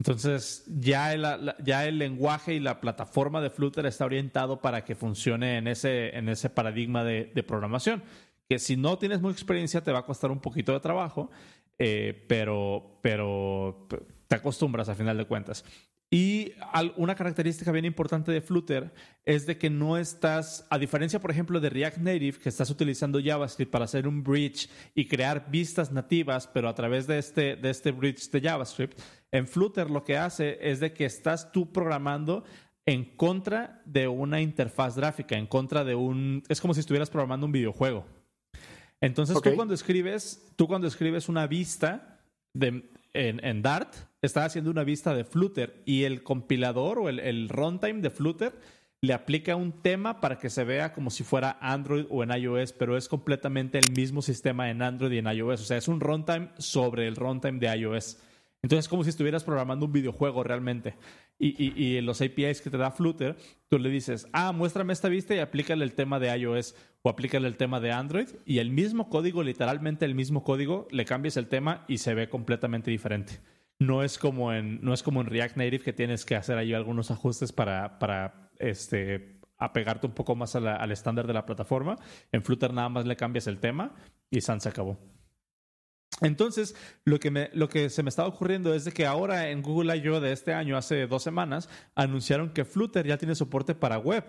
[0.00, 4.96] Entonces, ya el, ya el lenguaje y la plataforma de Flutter está orientado para que
[4.96, 8.02] funcione en ese, en ese paradigma de, de programación.
[8.48, 11.30] Que si no tienes mucha experiencia, te va a costar un poquito de trabajo,
[11.78, 13.86] eh, pero, pero
[14.32, 15.64] te acostumbras a final de cuentas.
[16.10, 16.52] Y
[16.96, 18.92] una característica bien importante de Flutter
[19.24, 23.20] es de que no estás, a diferencia, por ejemplo, de React Native, que estás utilizando
[23.22, 27.70] JavaScript para hacer un bridge y crear vistas nativas, pero a través de este, de
[27.70, 28.98] este bridge de JavaScript,
[29.30, 32.44] en Flutter lo que hace es de que estás tú programando
[32.84, 36.42] en contra de una interfaz gráfica, en contra de un...
[36.48, 38.04] Es como si estuvieras programando un videojuego.
[39.00, 42.20] Entonces tú cuando escribes, tú cuando escribes una vista
[42.54, 48.00] de, en, Dart, está haciendo una vista de Flutter y el compilador o el, runtime
[48.00, 48.52] de Flutter
[49.00, 52.72] le aplica un tema para que se vea como si fuera Android o en iOS,
[52.72, 55.62] pero es completamente el mismo sistema en Android y en iOS.
[55.62, 58.18] O sea, es un runtime sobre el runtime de iOS.
[58.62, 60.94] Entonces es como si estuvieras programando un videojuego realmente.
[61.36, 63.36] Y, y, y, los APIs que te da Flutter,
[63.68, 67.48] tú le dices, ah, muéstrame esta vista y aplícale el tema de iOS o aplícale
[67.48, 68.28] el tema de Android.
[68.46, 72.28] Y el mismo código, literalmente el mismo código, le cambias el tema y se ve
[72.28, 73.40] completamente diferente.
[73.86, 76.72] No es como en, no es como en React Native que tienes que hacer ahí
[76.72, 81.96] algunos ajustes para, para este, apegarte un poco más al estándar de la plataforma.
[82.30, 83.94] En Flutter nada más le cambias el tema
[84.30, 84.98] y San se acabó.
[86.20, 89.62] Entonces, lo que, me, lo que se me estaba ocurriendo es de que ahora en
[89.62, 90.20] Google I.O.
[90.20, 94.24] de este año, hace dos semanas, anunciaron que Flutter ya tiene soporte para web.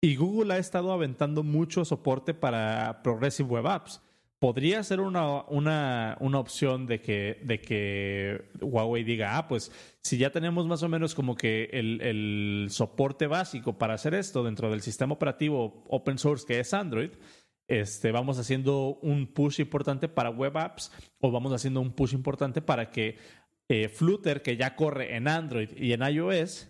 [0.00, 4.02] Y Google ha estado aventando mucho soporte para Progressive Web Apps.
[4.44, 10.18] Podría ser una, una, una opción de que, de que Huawei diga, ah, pues si
[10.18, 14.70] ya tenemos más o menos como que el, el soporte básico para hacer esto dentro
[14.70, 17.12] del sistema operativo open source que es Android,
[17.68, 22.60] este, vamos haciendo un push importante para web apps o vamos haciendo un push importante
[22.60, 23.16] para que
[23.70, 26.68] eh, Flutter, que ya corre en Android y en iOS,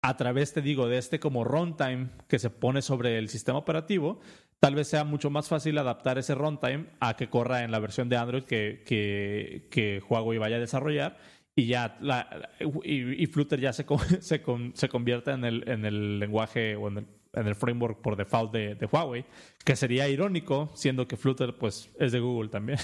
[0.00, 4.20] a través, te digo, de este como runtime que se pone sobre el sistema operativo,
[4.60, 8.08] tal vez sea mucho más fácil adaptar ese runtime a que corra en la versión
[8.08, 11.18] de Android que, que, que Huawei vaya a desarrollar
[11.56, 12.50] y ya la,
[12.82, 13.84] y, Flutter ya se,
[14.20, 14.42] se,
[14.74, 18.52] se convierta en el, en el lenguaje o en el en el framework por default
[18.52, 19.24] de, Huawei,
[19.64, 22.78] que sería irónico, siendo que Flutter pues es de Google también.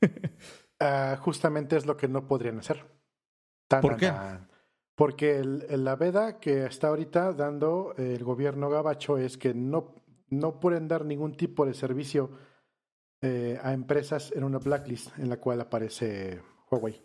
[0.84, 2.84] Ah, justamente es lo que no podrían hacer.
[3.68, 4.12] ¿Por qué?
[4.96, 10.01] porque la veda que está ahorita dando el gobierno gabacho es que no,
[10.32, 12.30] no pueden dar ningún tipo de servicio
[13.20, 17.00] eh, a empresas en una blacklist en la cual aparece Huawei.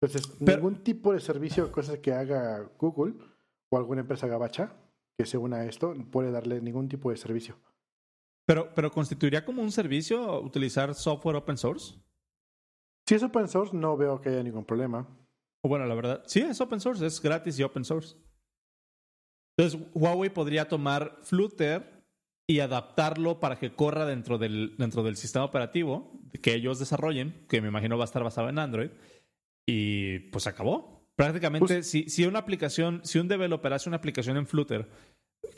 [0.00, 3.14] Entonces, ningún tipo de servicio, cosas que haga Google
[3.70, 4.74] o alguna empresa gabacha,
[5.18, 7.56] que se una a esto puede darle ningún tipo de servicio.
[8.46, 11.98] Pero, pero ¿constituiría como un servicio utilizar software open source?
[13.08, 15.08] Si es open source, no veo que haya ningún problema.
[15.64, 18.16] Bueno, la verdad, sí, es open source, es gratis y open source.
[19.56, 21.95] Entonces, Huawei podría tomar Flutter
[22.46, 27.60] y adaptarlo para que corra dentro del, dentro del sistema operativo que ellos desarrollen, que
[27.60, 28.90] me imagino va a estar basado en Android,
[29.66, 31.10] y pues acabó.
[31.16, 34.88] Prácticamente, pues si, si una aplicación, si un developer hace una aplicación en Flutter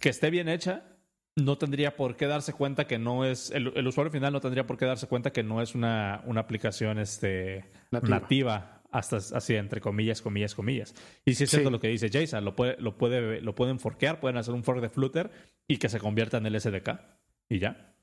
[0.00, 0.98] que esté bien hecha,
[1.36, 4.76] no tendría por qué darse cuenta que no es, el, usuario final no tendría por
[4.76, 8.82] qué darse cuenta que no es una, una aplicación este, nativa.
[8.90, 10.94] hasta así entre comillas, comillas, comillas.
[11.24, 14.20] Y si es cierto lo que dice Jason, lo, puede, lo, puede, lo pueden forkear,
[14.20, 15.30] pueden hacer un fork de Flutter
[15.68, 16.98] y que se convierta en el SDK.
[17.48, 17.94] Y ya.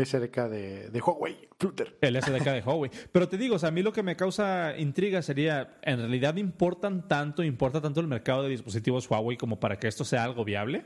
[0.00, 1.98] SDK de, de, Huawei, Flutter.
[2.00, 2.90] El SDK de Huawei.
[3.10, 6.36] Pero te digo, o sea, a mí lo que me causa intriga sería, ¿en realidad
[6.36, 10.44] importan tanto, importa tanto el mercado de dispositivos Huawei como para que esto sea algo
[10.44, 10.84] viable?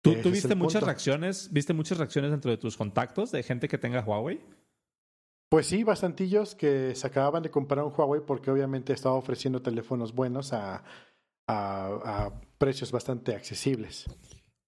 [0.00, 4.02] ¿Tú, viste muchas reacciones, viste muchas reacciones dentro de tus contactos de gente que tenga
[4.02, 4.40] Huawei?
[5.50, 10.14] Pues sí, bastantillos que se acababan de comprar un Huawei porque obviamente estaba ofreciendo teléfonos
[10.14, 10.84] buenos a,
[11.48, 14.06] a precios bastante accesibles.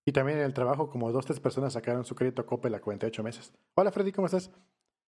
[0.09, 3.23] Y también en el trabajo, como dos, tres personas sacaron su crédito Coppel a 48
[3.23, 3.53] meses.
[3.75, 4.51] Hola Freddy, ¿cómo estás?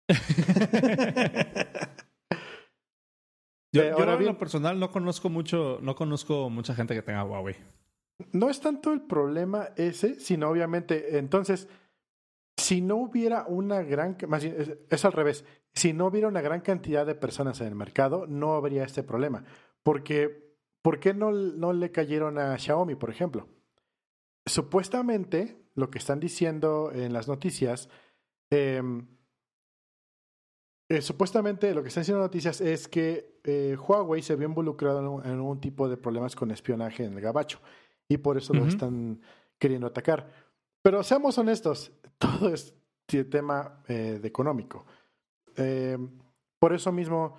[3.72, 7.24] yo, eh, ahora en lo personal no conozco mucho, no conozco mucha gente que tenga
[7.24, 7.56] Huawei.
[8.32, 11.68] No es tanto el problema ese, sino obviamente, entonces,
[12.56, 16.62] si no hubiera una gran, más es, es al revés, si no hubiera una gran
[16.62, 19.44] cantidad de personas en el mercado, no habría este problema.
[19.82, 23.46] Porque, ¿por qué no, no le cayeron a Xiaomi, por ejemplo?
[24.46, 27.88] Supuestamente lo que están diciendo en las noticias,
[28.50, 29.06] em,
[30.88, 34.48] eh, supuestamente lo que están diciendo en las noticias es que eh, Huawei se vio
[34.48, 37.60] involucrado en un, tipo de problemas con espionaje en el gabacho
[38.08, 39.20] y por eso lo están
[39.58, 40.30] queriendo atacar.
[40.80, 42.74] Pero seamos honestos, todo es
[43.06, 44.86] tema eh, de económico.
[45.56, 46.08] Em,
[46.58, 47.36] por eso mismo,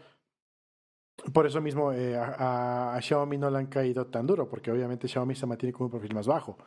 [1.33, 5.35] por eso mismo a, a, Xiaomi no le han caído tan duro, porque obviamente Xiaomi
[5.35, 6.57] se mantiene con un perfil más bajo.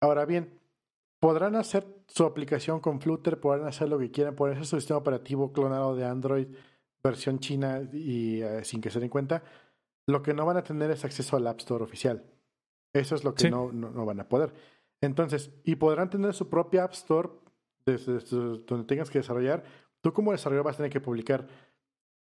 [0.00, 0.58] Ahora bien,
[1.20, 4.98] podrán hacer su aplicación con Flutter, podrán hacer lo que quieran, podrán hacer su sistema
[4.98, 6.48] operativo clonado de Android
[7.02, 9.42] versión china y eh, sin que se den cuenta.
[10.06, 12.24] Lo que no van a tener es acceso al App Store oficial.
[12.92, 14.54] Eso es lo que no, no, van a poder.
[15.00, 17.28] Entonces, y podrán tener su propia App Store
[17.84, 18.18] desde,
[18.66, 19.64] donde tengas que desarrollar.
[20.00, 21.46] Tú como desarrollador vas a tener que publicar,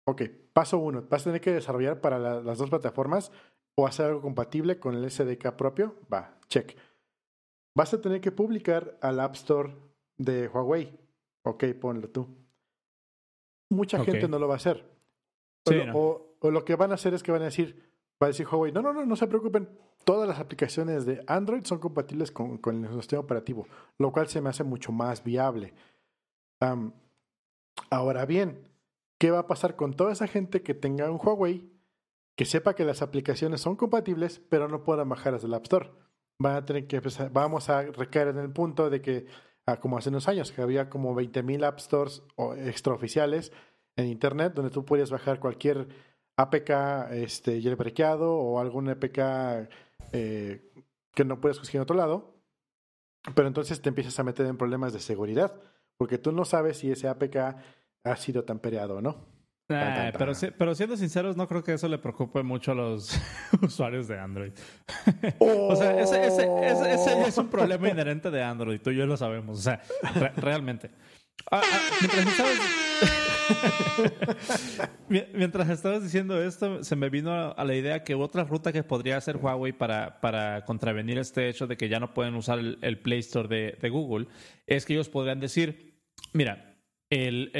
[0.06, 3.30] ok, paso uno, vas a tener que desarrollar para las dos plataformas
[3.74, 5.96] o hacer algo compatible con el SDK propio.
[6.12, 6.76] Va, check.
[7.78, 9.72] Vas a tener que publicar al App Store
[10.16, 10.98] de Huawei.
[11.44, 12.26] Ok, ponlo tú.
[13.70, 14.84] Mucha gente no lo va a hacer.
[15.94, 17.88] O, o, lo que van a hacer es que van a decir,
[18.20, 19.68] va a decir Huawei, no, no, no, no se preocupen.
[20.02, 24.40] Todas las aplicaciones de Android son compatibles con, con el sistema operativo, lo cual se
[24.40, 25.72] me hace mucho más viable.
[27.90, 28.68] ahora bien,
[29.18, 31.70] ¿qué va a pasar con toda esa gente que tenga un Huawei
[32.34, 36.08] que sepa que las aplicaciones son compatibles, pero no puedan bajarlas del App Store?
[36.40, 39.26] Van a tener que empezar, vamos a recaer en el punto de que,
[39.66, 42.22] ah, como hace unos años, que había como 20.000 App Stores
[42.58, 43.52] extraoficiales
[43.96, 45.88] en Internet, donde tú podías bajar cualquier
[46.36, 49.18] APK este, jailbreakado o algún APK
[50.12, 50.72] eh,
[51.12, 52.34] que no puedes conseguir en otro lado.
[53.34, 55.60] Pero entonces te empiezas a meter en problemas de seguridad,
[55.96, 57.36] porque tú no sabes si ese APK
[58.04, 59.37] ha sido tampereado o no.
[59.68, 63.10] Pero, pero siendo sinceros, no creo que eso le preocupe mucho a los
[63.62, 64.52] usuarios de Android.
[65.38, 69.58] o sea, ese, ese, es un problema inherente de Android, tú y yo lo sabemos.
[69.58, 69.82] O sea,
[70.36, 70.90] realmente.
[71.50, 71.78] Ah, ah,
[75.08, 79.16] Mientras estabas diciendo esto, se me vino a la idea que otra ruta que podría
[79.16, 83.20] hacer Huawei para, para contravenir este hecho de que ya no pueden usar el, Play
[83.20, 84.26] Store de, Google
[84.66, 85.94] es que ellos podrían decir,
[86.32, 86.67] mira,
[87.10, 87.50] el,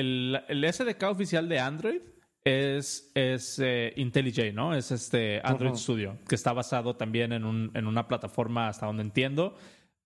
[0.49, 2.01] el, SDK oficial de Android
[2.45, 4.75] es, es eh, IntelliJ, ¿no?
[4.75, 9.03] Es este Android Studio, que está basado también en, un, en una plataforma, hasta donde
[9.03, 9.57] entiendo,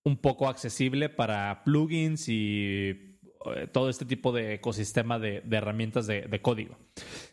[0.05, 6.41] un poco accesible para plugins y eh, todo este tipo de ecosistema de, herramientas de,
[6.43, 6.77] código.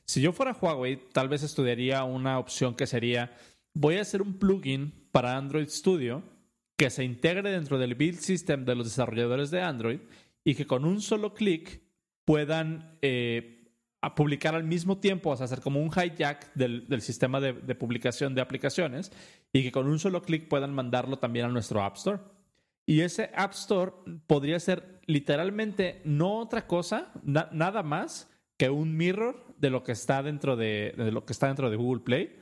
[0.05, 3.35] Si yo fuera Huawei, tal vez estudiaría una opción que sería,
[3.73, 6.23] voy a hacer un plugin para Android Studio
[6.77, 9.99] que se integre dentro del build system de los desarrolladores de Android
[10.43, 11.81] y que con un solo clic
[12.29, 13.73] puedan eh,
[14.15, 18.41] publicar al mismo tiempo, o hacer como un hijack del, sistema de, de publicación de
[18.41, 19.11] aplicaciones
[19.51, 22.19] y que con un solo clic puedan mandarlo también a nuestro App Store.
[22.85, 23.93] Y ese App Store
[24.27, 30.21] podría ser literalmente no otra cosa, nada más que un mirror de lo que está
[30.21, 32.37] dentro de, lo que está dentro de Google Play.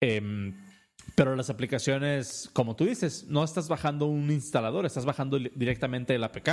[0.00, 0.56] Em,
[1.14, 6.24] pero las aplicaciones, como tú dices, no estás bajando un instalador, estás bajando directamente el
[6.24, 6.48] APK.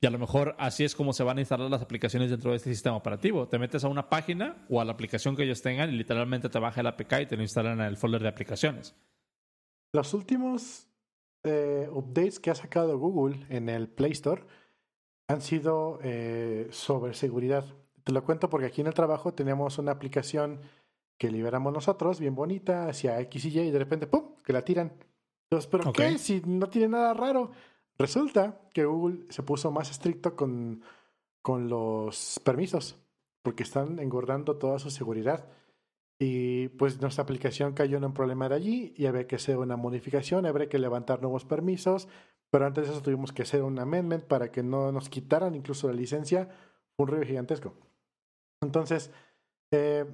[0.00, 2.56] Y a lo mejor así es como se van a instalar las aplicaciones dentro de
[2.56, 3.48] este sistema operativo.
[3.48, 6.58] Te metes a una página o a la aplicación que ellos tengan y literalmente te
[6.58, 8.94] baja el APK y te lo instalan en el folder de aplicaciones.
[9.92, 10.88] Los últimos
[11.44, 14.44] eh, updates que ha sacado Google en el Play Store
[15.28, 17.64] han sido eh, sobre seguridad.
[18.04, 20.60] Te lo cuento porque aquí en el trabajo tenemos una aplicación
[21.18, 24.64] que liberamos nosotros, bien bonita, hacia X y Y, y de repente, ¡pum!, que la
[24.64, 24.92] tiran.
[25.44, 26.18] Entonces, ¿pero qué?
[26.18, 27.52] Si no tiene nada raro.
[27.98, 30.82] Resulta que Google se puso más estricto con,
[31.40, 32.96] con los permisos,
[33.42, 35.48] porque están engordando toda su seguridad.
[36.18, 39.76] Y pues nuestra aplicación cayó en un problema de allí y había que hacer una
[39.76, 42.08] modificación, habría que levantar nuevos permisos,
[42.50, 45.88] pero antes de eso tuvimos que hacer un amendment para que no nos quitaran incluso
[45.88, 46.48] la licencia.
[46.98, 47.74] un río gigantesco.
[48.62, 49.10] Entonces,
[49.70, 50.06] eh,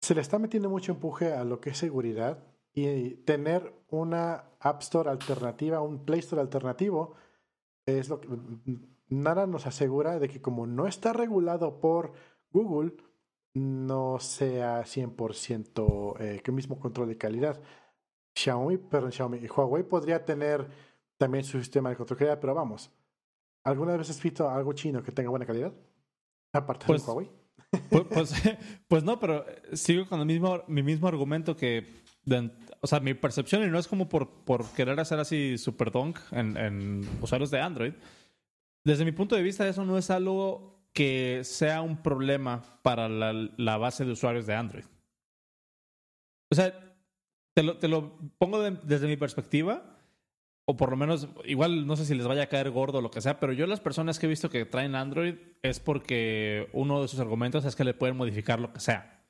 [0.00, 4.82] se le está metiendo mucho empuje a lo que es seguridad y tener una App
[4.82, 7.14] Store alternativa, un Play Store alternativo,
[7.86, 8.28] es lo que
[9.08, 12.12] nada nos asegura de que como no está regulado por
[12.50, 12.96] Google,
[13.52, 17.60] no sea 100% eh, que mismo control de calidad.
[18.34, 20.68] Xiaomi, perdón, Xiaomi, Huawei podría tener
[21.18, 22.92] también su sistema de control de calidad, pero vamos,
[23.64, 25.72] ¿alguna vez has visto algo chino que tenga buena calidad?
[26.52, 27.39] Aparte de pues, Huawei.
[27.88, 28.34] Pues, pues,
[28.88, 31.86] pues, no, pero sigo con el mismo, mi mismo argumento que,
[32.80, 36.18] o sea, mi percepción, y no es como por, por querer hacer así super donk
[36.32, 37.92] en, en usuarios de Android,
[38.84, 43.76] desde mi punto de vista eso no es algo que sea un problema para la,
[43.76, 44.84] base de usuarios de Android.
[46.50, 46.74] O sea,
[47.54, 49.99] te lo, te lo pongo desde mi perspectiva,
[50.70, 53.10] o por lo menos, igual no sé si les vaya a caer gordo o lo
[53.10, 57.02] que sea, pero yo las personas que he visto que traen Android es porque uno
[57.02, 59.26] de sus argumentos es que le pueden modificar lo que sea.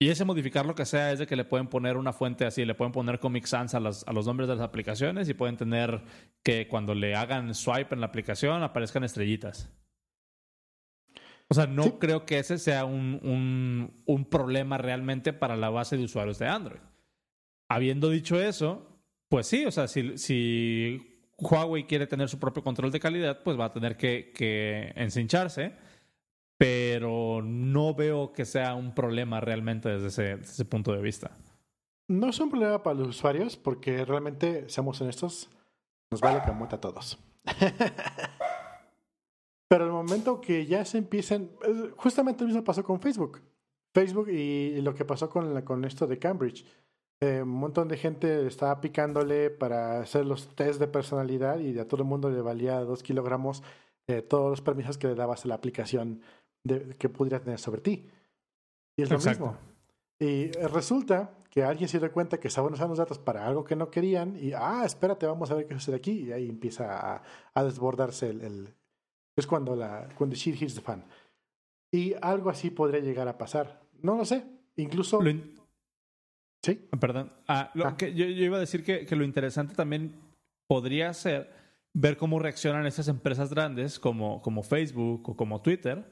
[0.00, 2.64] Y ese modificar lo que sea es de que le pueden poner una fuente así,
[2.64, 5.56] le pueden poner Comic Sans a los, a los nombres de las aplicaciones y pueden
[5.56, 6.02] tener
[6.42, 9.70] que cuando le hagan swipe en la aplicación aparezcan estrellitas.
[11.48, 16.04] O sea, no creo que ese sea un, un, problema realmente para la base de
[16.04, 16.80] usuarios de Android.
[17.68, 18.93] Habiendo dicho eso,
[19.34, 21.02] pues sí, o sea, si,
[21.38, 25.74] Huawei quiere tener su propio control de calidad, pues va a tener que, que encincharse.
[26.56, 31.36] pero no veo que sea un problema realmente desde ese, punto de vista.
[32.06, 35.50] No es un problema para los usuarios porque realmente, seamos honestos,
[36.12, 37.18] nos vale camote a todos.
[39.68, 41.50] Pero el momento que ya se empiecen,
[41.96, 43.42] justamente lo mismo pasó con Facebook.
[43.92, 46.64] Facebook y lo que pasó con esto de Cambridge.
[47.20, 51.88] Eh, un montón de gente estaba picándole para hacer los test de personalidad y a
[51.88, 53.62] todo el mundo le valía dos kilogramos
[54.06, 56.20] eh, todos los permisos que le dabas a la aplicación
[56.64, 58.10] de, que pudiera tener sobre ti.
[58.96, 59.56] Y es lo mismo.
[60.18, 63.64] Y eh, resulta que alguien se dio cuenta que estaban usando los datos para algo
[63.64, 66.24] que no querían y, ah, espérate, vamos a ver qué sucede aquí.
[66.24, 67.22] Y ahí empieza
[67.54, 68.74] a, desbordarse el,
[69.36, 71.04] Es cuando la cuando shit hits the fan.
[71.92, 73.80] Y algo así podría llegar a pasar.
[74.02, 74.44] No lo sé.
[74.76, 75.20] Incluso...
[76.64, 76.88] Sí.
[76.98, 77.30] Perdón.
[77.46, 77.96] Ah, lo ah.
[77.96, 80.20] Que yo, iba a decir que, que lo interesante también
[80.66, 81.52] podría ser
[81.92, 86.04] ver cómo reaccionan esas empresas grandes como, como Facebook o como Twitter.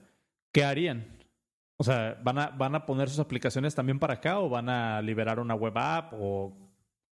[0.52, 1.18] ¿Qué harían?
[1.78, 5.00] O sea, ¿van a, ¿van a poner sus aplicaciones también para acá o van a
[5.00, 6.52] liberar una web app o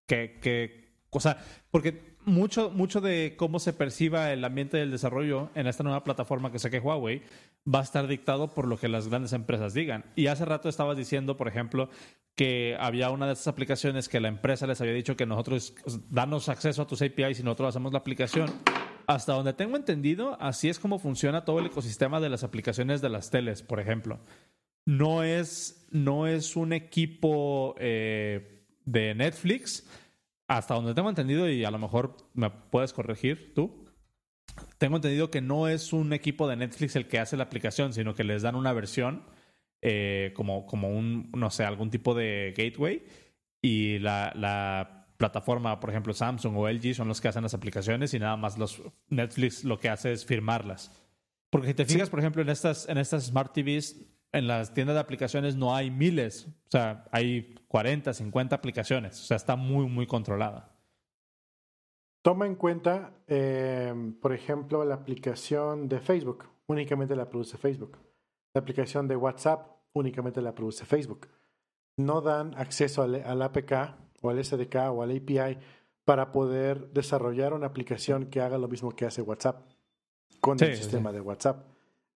[0.05, 1.37] qué, qué o sea,
[1.71, 6.51] porque mucho, mucho de cómo se perciba el ambiente del desarrollo en esta nueva plataforma
[6.51, 7.23] que saque Huawei
[7.67, 10.05] va a estar dictado por lo que las grandes empresas digan.
[10.15, 11.89] Y hace rato estabas diciendo, por ejemplo,
[12.35, 15.75] que había una de estas aplicaciones que la empresa les había dicho que nosotros
[16.09, 18.49] danos acceso a tus APIs y nosotros hacemos la aplicación.
[19.07, 23.09] Hasta donde tengo entendido, así es como funciona todo el ecosistema de las aplicaciones de
[23.09, 24.19] las teles, por ejemplo
[24.89, 29.87] no es, no es un equipo eh, de Netflix,
[30.49, 33.85] hasta donde tengo entendido, y a lo mejor me puedes corregir tú.
[34.79, 38.15] Tengo entendido que no es un equipo de Netflix el que hace la aplicación, sino
[38.15, 39.23] que les dan una versión
[39.83, 43.05] eh, como, como un, no sé, algún tipo de gateway.
[43.61, 48.15] Y la, la plataforma, por ejemplo, Samsung o LG son los que hacen las aplicaciones
[48.15, 50.91] y nada más los Netflix lo que hace es firmarlas.
[51.51, 53.97] Porque si te fijas, por ejemplo, en estas, en estas Smart TVs,
[54.31, 59.23] en las tiendas de aplicaciones no hay miles, o sea, hay 40, 50 aplicaciones, o
[59.23, 60.75] sea, está muy, muy controlada.
[62.21, 67.97] Toma en cuenta, eh, por ejemplo, la aplicación de Facebook, únicamente la produce Facebook.
[68.53, 71.27] La aplicación de WhatsApp, únicamente la produce Facebook.
[71.97, 73.71] No dan acceso al, al APK
[74.21, 75.57] o al SDK o al API
[76.03, 79.61] para poder desarrollar una aplicación que haga lo mismo que hace WhatsApp
[80.41, 81.67] con el sistema de WhatsApp.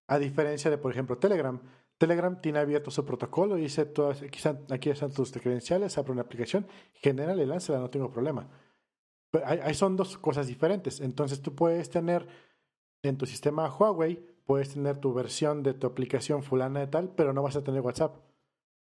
[0.08, 1.62] A diferencia de, por ejemplo, Telegram,
[1.98, 3.92] Telegram tiene abierto su protocolo y dice,
[4.72, 8.50] aquí, están, tus credenciales, abre una aplicación, genera y lánzala, no tengo problema.
[9.32, 11.00] Pero ahí son dos cosas diferentes.
[11.00, 12.28] Entonces tú puedes tener
[13.04, 17.34] en tu sistema Huawei, puedes tener tu versión de tu aplicación fulana de tal, pero
[17.34, 18.16] no vas a tener WhatsApp,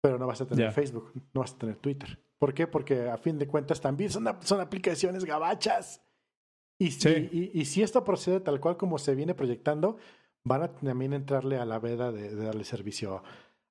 [0.00, 2.18] pero no vas a tener Facebook, no vas a tener Twitter.
[2.38, 2.66] ¿Por qué?
[2.66, 6.02] Porque a fin de cuentas también son, son aplicaciones gabachas.
[6.78, 9.98] Y si, y si esto procede tal cual como se viene proyectando,
[10.44, 13.22] van a también entrarle a la veda de, darle servicio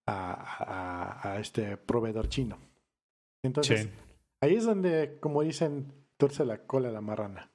[0.06, 2.58] a, este proveedor chino.
[3.44, 3.90] Entonces,
[4.42, 7.52] ahí es donde, como dicen, torce la cola a la marrana.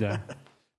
[0.00, 0.26] Ya.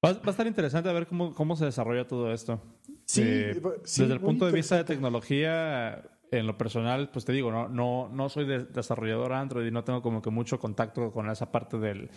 [0.03, 2.61] Va, a estar interesante a ver cómo, cómo se desarrolla todo esto.
[3.05, 6.03] Sí, eh, desde el punto de vista de tecnología,
[6.39, 10.01] en lo personal, pues te digo, no, no, no soy desarrollador Android y no tengo
[10.01, 12.09] como que mucho contacto con esa parte del,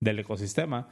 [0.00, 0.88] del ecosistema,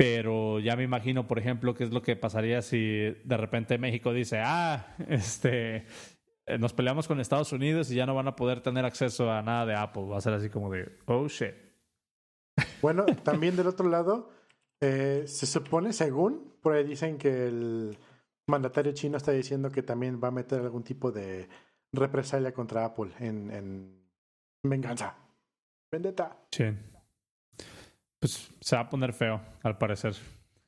[0.00, 2.78] pero ya me imagino, por ejemplo, qué es lo que pasaría si
[3.22, 5.84] de repente México dice, ah, este,
[6.46, 9.42] eh, nos peleamos con Estados Unidos y ya no van a poder tener acceso a
[9.42, 10.04] nada de Apple.
[10.04, 11.52] Va a ser así como de, oh shit.
[12.80, 14.30] Bueno, también del otro lado,
[14.80, 17.98] eh, se supone, según, por ahí dicen que el
[18.46, 21.46] mandatario chino está diciendo que también va a meter algún tipo de
[21.92, 24.02] represalia contra Apple en, en
[24.62, 25.14] venganza.
[25.92, 26.38] Vendetta.
[26.50, 26.64] Sí.
[28.20, 30.14] Pues se va a poner feo, al parecer.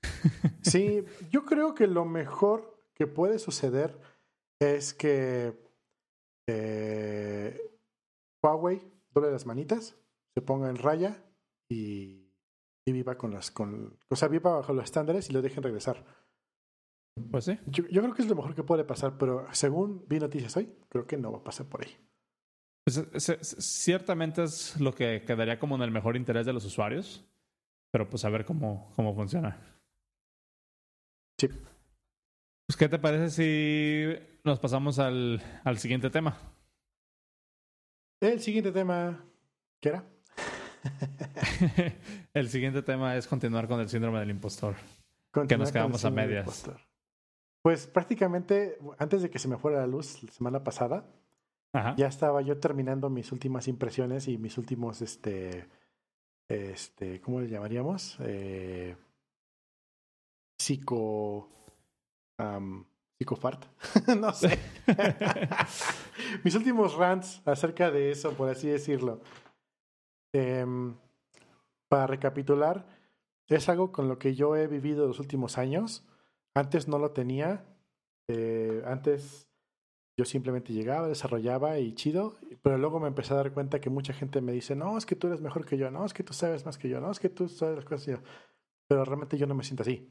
[0.62, 3.98] Sí, yo creo que lo mejor que puede suceder
[4.60, 5.60] es que
[6.48, 7.60] eh,
[8.42, 8.80] Huawei
[9.12, 9.96] doble las manitas,
[10.34, 11.22] se ponga en raya
[11.68, 12.30] y,
[12.86, 13.50] viva con las.
[13.50, 16.04] Con, o sea, viva bajo los estándares y lo dejen regresar.
[17.30, 17.58] Pues sí.
[17.66, 20.74] Yo, yo, creo que es lo mejor que puede pasar, pero según vi noticias hoy,
[20.88, 21.94] creo que no va a pasar por ahí.
[22.84, 27.24] Pues, ciertamente es lo que quedaría como en el mejor interés de los usuarios.
[27.92, 29.58] Pero pues a ver cómo, cómo funciona.
[31.38, 31.48] Sí.
[32.66, 36.36] Pues, ¿qué te parece si nos pasamos al, al siguiente tema?
[38.20, 39.24] El siguiente tema,
[39.80, 40.04] ¿qué era?
[42.34, 44.76] el siguiente tema es continuar con el síndrome del impostor.
[45.48, 46.70] que nos quedamos a medias.
[47.62, 51.04] Pues prácticamente antes de que se me fuera la luz la semana pasada,
[51.96, 55.68] ya estaba yo terminando mis últimas impresiones y mis últimos este
[56.48, 58.16] este, ¿cómo le llamaríamos?
[58.20, 58.96] Eh,
[60.58, 61.48] psico,
[63.18, 63.64] psicofart.
[64.18, 64.58] no sé.
[66.44, 69.20] Mis últimos rants acerca de eso, por así decirlo.
[70.32, 70.94] Em,
[71.88, 72.86] para recapitular,
[73.48, 76.04] es algo con lo que yo he vivido los últimos años.
[76.54, 77.64] Antes no lo tenía.
[78.28, 79.48] Eh, antes
[80.24, 84.40] simplemente llegaba, desarrollaba y chido, pero luego me empecé a dar cuenta que mucha gente
[84.40, 86.64] me dice, no, es que tú eres mejor que yo, no, es que tú sabes
[86.64, 88.20] más que yo, no, es que tú sabes las cosas.
[88.88, 90.08] Pero realmente yo no me siento así.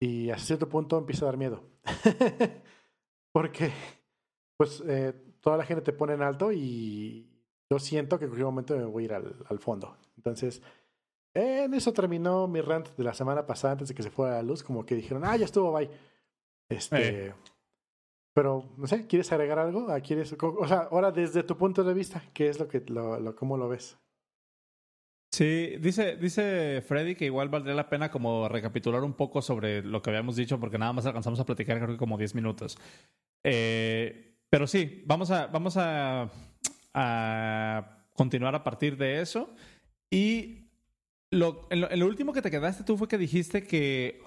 [0.00, 1.62] Y a cierto punto empieza a dar miedo.
[3.32, 3.70] Porque,
[4.56, 7.28] pues, eh, toda la gente te pone en alto y
[7.70, 9.96] yo siento que en cualquier momento me voy a ir al, fondo.
[10.16, 10.62] Entonces,
[11.34, 14.42] en eso terminó mi rant de la semana pasada antes de que se fuera la
[14.42, 15.90] luz, como que dijeron, ah, ya estuvo, bye.
[16.68, 17.34] Este, Eh.
[18.34, 19.86] Pero no sé, ¿quieres agregar algo?
[20.02, 23.34] ¿Quieres, o sea, ahora desde tu punto de vista, ¿qué es lo que lo, lo
[23.34, 23.98] cómo lo ves?
[25.32, 30.02] Sí, dice, dice Freddy que igual valdría la pena como recapitular un poco sobre lo
[30.02, 32.78] que habíamos dicho, porque nada más alcanzamos a platicar creo que como 10 minutos.
[33.44, 36.30] Eh, pero sí, vamos a, vamos a,
[36.94, 39.54] a continuar a partir de eso.
[40.10, 40.68] Y
[41.30, 44.20] lo, en, lo, en lo último que te quedaste tú fue que dijiste que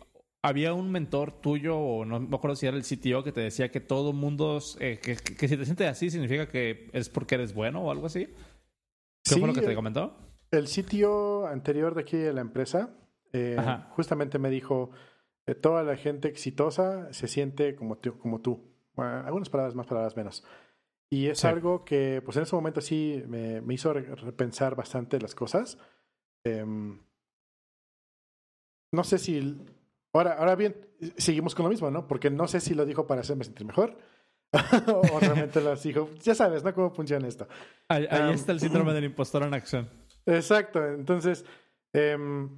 [0.44, 3.72] había un mentor tuyo, o no me acuerdo si era el CTO, que te decía
[3.72, 7.54] que todo mundo, eh, que, que, si te sientes así significa que es porque eres
[7.54, 8.26] bueno o algo así.
[8.26, 10.18] ¿Qué Sí, fue lo que te comentó?
[10.52, 12.94] El sitio anterior de aquí de la empresa
[13.32, 13.58] eh,
[13.92, 14.92] justamente me dijo,
[15.48, 18.20] eh, toda la gente exitosa se siente como tú.
[18.20, 18.70] Como tú.
[18.94, 20.46] Bueno, algunas palabras más, palabras menos.
[21.10, 21.48] Y es Sí.
[21.48, 25.78] algo que, pues en ese momento sí me, me hizo re- repensar bastante las cosas.
[26.44, 27.00] Em,
[28.92, 29.58] no sé si...
[30.14, 30.76] Ahora, ahora bien,
[31.18, 32.08] seguimos con lo mismo, ¿no?
[32.08, 33.98] Porque no sé si lo dijo para hacerme sentir mejor
[34.88, 36.10] o realmente lo dijo.
[36.22, 36.74] Ya sabes, ¿no?
[36.74, 37.48] Cómo funciona esto.
[37.90, 39.90] Ahí, ahí Um, está el síndrome del impostor en acción.
[40.26, 41.44] Exacto, entonces
[41.92, 42.50] em,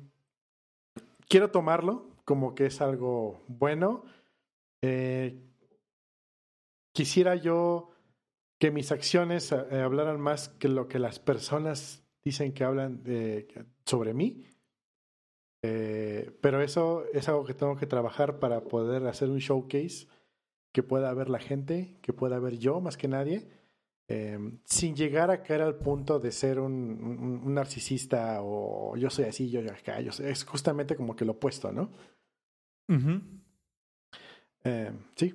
[1.28, 4.04] quiero tomarlo como que es algo bueno.
[4.82, 5.42] Eh,
[6.92, 7.92] quisiera yo
[8.60, 13.48] que mis acciones eh, hablaran más que lo que las personas dicen que hablan eh,
[13.86, 14.44] sobre mí.
[15.68, 20.08] Eh, pero eso es algo que tengo que trabajar para poder hacer un showcase
[20.72, 23.48] que pueda ver la gente, que pueda ver yo más que nadie.
[24.08, 29.10] Eh, sin llegar a caer al punto de ser un, un- un narcisista o yo
[29.10, 30.00] soy así, yo acá.
[30.02, 31.90] Yo soy- es justamente como que lo opuesto, ¿no?
[32.88, 33.22] Ujú.
[34.64, 35.34] Eh, sí.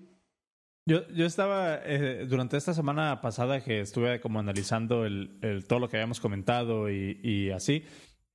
[0.86, 5.80] Yo, yo estaba, eh, durante esta semana pasada que estuve como analizando el, el- todo
[5.80, 7.84] lo que habíamos comentado y, y así,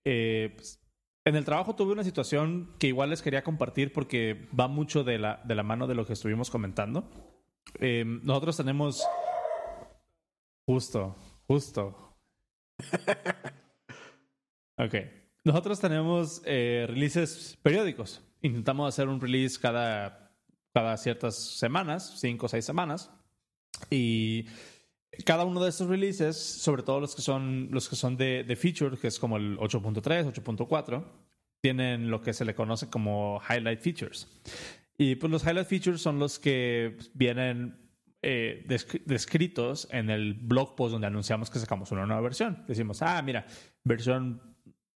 [0.03, 0.81] pues,
[1.25, 5.17] en el trabajo tuve una situación que igual les quería compartir porque va mucho de
[5.17, 7.09] la, de la mano de lo que estuvimos comentando.
[7.79, 9.03] Eh, nosotros tenemos...
[10.67, 11.15] Justo,
[11.47, 12.17] justo.
[14.77, 14.93] Ok.
[15.45, 18.21] Nosotros tenemos eh, releases periódicos.
[18.41, 20.33] Intentamos hacer un release cada,
[20.73, 23.11] cada ciertas semanas, cinco o seis semanas.
[23.89, 24.47] Y
[25.23, 28.55] cada uno de estos releases, sobre todo los que son, los que son de, de
[28.55, 31.03] feature, que es como el 8.3, 8.4,
[31.61, 34.27] tienen lo que se le conoce como highlight features.
[34.97, 37.77] Y pues los highlight features son los que vienen
[38.21, 42.63] eh, descri- descritos en el blog post donde anunciamos que sacamos una nueva versión.
[42.67, 43.45] Decimos, ah, mira,
[43.83, 44.41] versión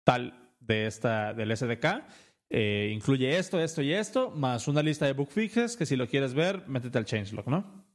[0.03, 2.03] tal de esta, del SDK.
[2.51, 6.07] eh, incluye esto, esto y esto, más una lista de bug fixes que si lo
[6.07, 7.85] quieres ver, métete al changelog, ¿no?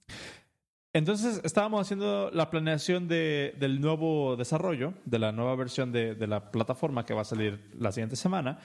[0.95, 6.27] Entonces estábamos haciendo la planeación de, del nuevo desarrollo, de la nueva versión de, de
[6.29, 8.61] la plataforma que va a salir la siguiente semana.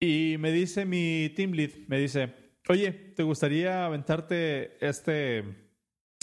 [0.00, 2.32] Y me dice mi team lead, me dice,
[2.68, 5.42] oye, ¿te gustaría aventarte este,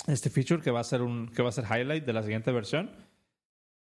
[0.08, 2.54] este feature que va a ser un que va a ser highlight de la siguiente
[2.54, 2.90] versión?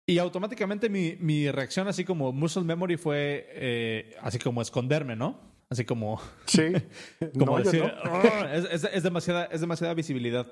[0.06, 5.40] Y automáticamente mi, mi reacción, así como muscle memory, fue eh, así como esconderme, ¿no?
[5.70, 6.64] Así como, Sí.
[7.38, 8.10] como No, decir, no.
[8.12, 10.46] "Arr", es, es- es demasiada, es demasiada visibilidad.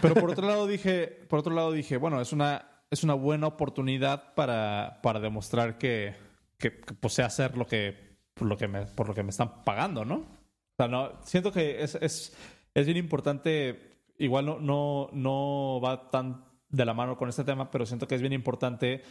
[0.00, 3.46] Pero por otro lado dije, por otro lado dije, bueno, es una, es una buena
[3.46, 6.14] oportunidad para, para demostrar que,
[6.58, 10.04] que, pues, sé hacer lo que, lo que me, por lo que me están pagando,
[10.04, 10.14] ¿no?
[10.16, 12.36] O sea, no, siento que es, es,
[12.74, 17.70] es bien importante, igual no, no, no va tan de la mano con este tema,
[17.70, 19.02] pero siento que es bien importante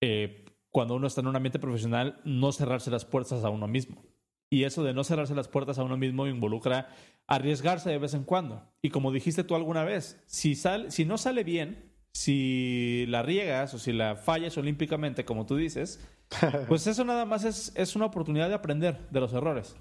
[0.00, 4.04] eh, cuando uno está en un ambiente profesional no cerrarse las puertas a uno mismo.
[4.50, 6.88] Y eso de no cerrarse las puertas a uno mismo involucra
[7.26, 8.62] arriesgarse de vez en cuando.
[8.82, 13.74] Y como dijiste tú alguna vez, si, sal, si no sale bien, si la riegas
[13.74, 16.06] o si la fallas olímpicamente, como tú dices,
[16.68, 19.76] pues eso nada más es, es una oportunidad de aprender de los errores.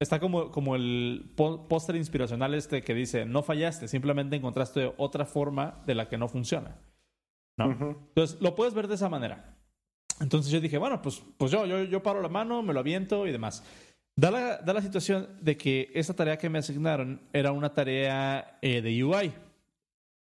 [0.00, 5.82] Está como, como el póster inspiracional este que dice, no fallaste, simplemente encontraste otra forma
[5.86, 6.78] de la que no funciona.
[7.56, 7.70] ¿No?
[7.70, 9.56] Entonces, lo puedes ver de esa manera.
[10.20, 13.26] Entonces yo dije, bueno, pues, pues yo, yo, yo paro la mano, me lo aviento
[13.26, 13.64] y demás.
[14.16, 19.04] Da la, situación de que esta tarea que me asignaron era una tarea eh, de
[19.04, 19.32] UI.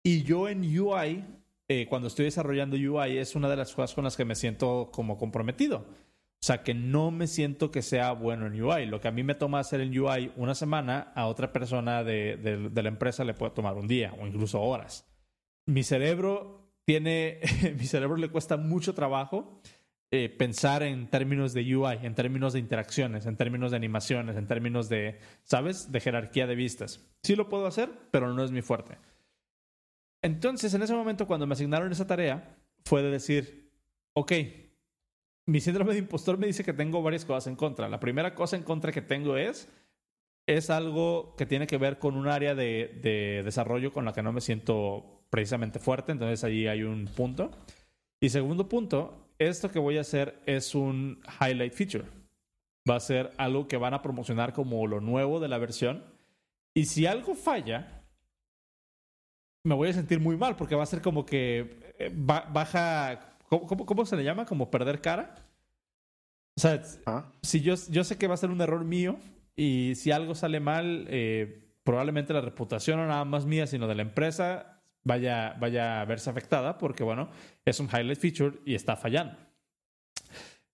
[0.02, 1.24] Y yo en UI,
[1.68, 4.90] eh, cuando estoy desarrollando UI, es una de las cosas con las que me siento
[4.92, 5.86] como comprometido.
[6.40, 8.86] O sea, que no me siento que sea bueno en UI.
[8.86, 12.36] Lo que a mí me toma hacer en UI una semana, a otra persona de,
[12.36, 15.06] de la empresa le puede tomar un día o incluso horas.
[15.66, 17.40] Mi cerebro tiene,
[17.78, 19.60] mi cerebro le cuesta mucho trabajo
[20.10, 24.46] eh, pensar en términos de UI, en términos de interacciones, en términos de animaciones, en
[24.46, 27.06] términos de, ¿sabes?, de jerarquía de vistas.
[27.22, 28.96] Sí lo puedo hacer, pero no es mi fuerte.
[30.22, 32.56] Entonces, en ese momento, cuando me asignaron esa tarea,
[32.86, 33.70] fue de decir,
[34.14, 34.32] ok,
[35.44, 37.90] mi síndrome de impostor me dice que tengo varias cosas en contra.
[37.90, 39.68] La primera cosa en contra que tengo es,
[40.46, 44.22] es algo que tiene que ver con un área de, de desarrollo con la que
[44.22, 47.50] no me siento precisamente fuerte, entonces allí hay un punto.
[48.20, 52.04] Y segundo punto, esto que voy a hacer es un highlight feature.
[52.88, 56.04] Va a ser algo que van a promocionar como lo nuevo de la versión.
[56.74, 58.04] Y si algo falla,
[59.64, 63.84] me voy a sentir muy mal porque va a ser como que eh, baja, ¿cómo,
[63.84, 64.46] cómo, se le llama?
[64.46, 65.34] Como perder cara.
[66.56, 67.32] O sea, ¿Ah?
[67.42, 69.18] si yo, yo sé que va a ser un error mío
[69.54, 73.94] y si algo sale mal, eh, probablemente la reputación no nada más mía, sino de
[73.94, 74.77] la empresa,
[75.08, 77.30] vaya, vaya a verse afectada porque, bueno,
[77.64, 79.36] es un highlight feature y está fallando.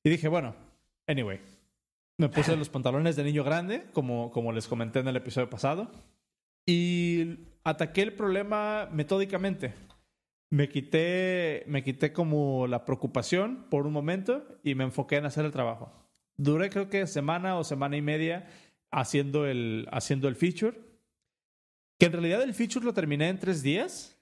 [0.02, 0.54] Y dije, bueno,
[1.06, 1.40] anyway,
[2.18, 5.90] me puse los pantalones de niño grande, como, como les comenté en el episodio pasado,
[6.66, 9.72] y ataqué el problema metódicamente.
[10.50, 15.44] Me quité, me quité como la preocupación por un momento y me enfoqué en hacer
[15.44, 15.92] el trabajo.
[16.36, 18.46] Duré creo que semana o semana y media
[18.90, 20.78] haciendo el, haciendo el feature.
[21.98, 24.13] Que en realidad el feature lo terminé en tres días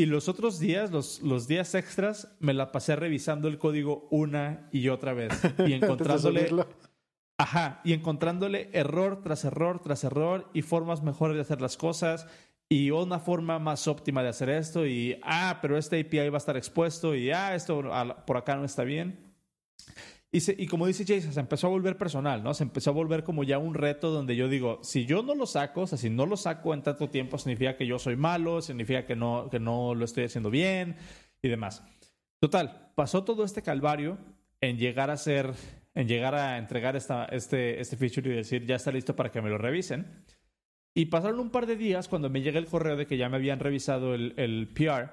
[0.00, 4.66] y los otros días, los, los días extras, me la pasé revisando el código una
[4.72, 5.30] y otra vez.
[5.66, 6.48] Y encontrándole.
[7.36, 12.26] ajá, y encontrándole error tras error tras error y formas mejores de hacer las cosas
[12.66, 16.44] y una forma más óptima de hacer esto y, ah, pero este API va a
[16.44, 17.82] estar expuesto y, ah, esto
[18.26, 19.34] por acá no está bien.
[20.32, 22.54] Y, como dice Jason, se empezó a volver personal, ¿no?
[22.54, 25.44] Se empezó a volver como ya un reto donde yo digo, si yo no lo
[25.44, 28.62] saco, o sea, si no lo saco en tanto tiempo, significa que yo soy malo,
[28.62, 30.94] significa que no, que no lo estoy haciendo bien
[31.42, 31.82] y demás.
[32.38, 34.18] Total, pasó todo este calvario
[34.60, 35.52] en llegar a ser,
[35.94, 39.42] en llegar a entregar esta, este, este feature y decir, ya está listo para que
[39.42, 40.24] me lo revisen.
[40.94, 43.36] Y pasaron un par de días cuando me llega el correo de que ya me
[43.36, 45.10] habían revisado el, el PR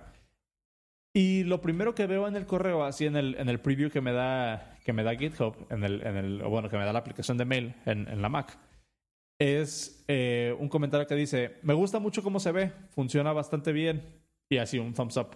[1.18, 4.02] y lo primero que veo en el correo, así en el, en el preview que
[4.02, 7.00] me da, que me da GitHub, en el, en el, bueno, que me da la
[7.00, 8.58] aplicación de mail en, en la Mac,
[9.38, 14.02] es eh, un comentario que dice, me gusta mucho cómo se ve, funciona bastante bien,
[14.50, 15.36] y así un thumbs up.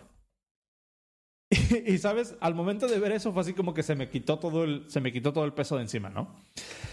[1.86, 4.64] Y, sabes, al momento de ver eso fue así como que se me quitó todo
[4.64, 6.34] el, se me quitó todo el peso de encima, ¿no?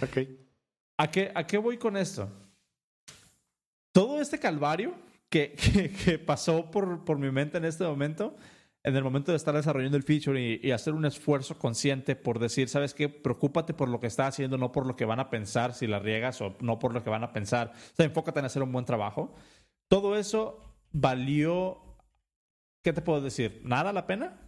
[0.02, 0.18] Ok.
[0.98, 2.28] ¿A qué, a qué voy con esto?
[3.92, 4.96] Todo este calvario
[5.28, 8.34] que, que, que pasó por, por mi mente en este momento
[8.88, 12.68] en el momento de estar desarrollando el feature y, hacer un esfuerzo consciente por decir,
[12.68, 13.10] ¿sabes qué?
[13.10, 15.98] Preocúpate por lo que estás haciendo, no por lo que van a pensar si la
[15.98, 17.72] riegas o no por lo que van a pensar.
[17.74, 19.34] O sea, enfócate en hacer un buen trabajo.
[19.88, 20.58] Todo eso
[20.90, 21.98] valió,
[22.82, 23.60] ¿qué te puedo decir?
[23.62, 24.40] ¿Nada la pena?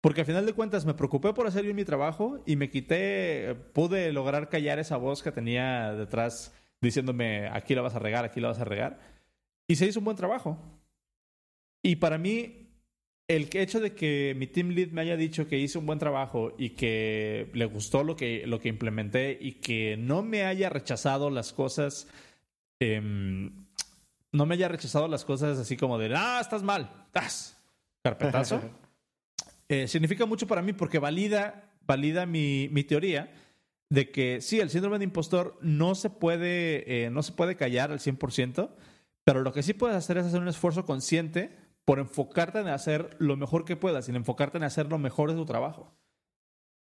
[0.00, 3.56] Porque al final de cuentas me preocupé por hacer bien mi trabajo y me quité,
[3.72, 8.40] pude lograr callar esa voz que tenía detrás diciéndome, aquí la vas a regar, aquí
[8.40, 9.00] la vas a regar.
[9.66, 10.58] Y se hizo un buen trabajo.
[11.82, 12.61] Y para mí
[13.36, 16.54] el hecho de que mi team lead me haya dicho que hice un buen trabajo
[16.58, 21.30] y que le gustó lo que, lo que implementé y que no me haya rechazado
[21.30, 22.08] las cosas,
[22.80, 23.50] em,
[24.32, 27.56] no me haya rechazado las cosas así como de, ah, estás mal, estás,
[28.02, 28.60] carpetazo,
[29.68, 33.32] eh, significa mucho para mí porque valida, valida mi, mi, teoría
[33.88, 37.92] de que sí, el síndrome de impostor no se puede, eh, no se puede callar
[37.92, 38.70] al 100%,
[39.24, 43.16] pero lo que sí puedes hacer es hacer un esfuerzo consciente por enfocarte en hacer
[43.18, 45.92] lo mejor que puedas, sin enfocarte en hacer lo mejor de tu trabajo.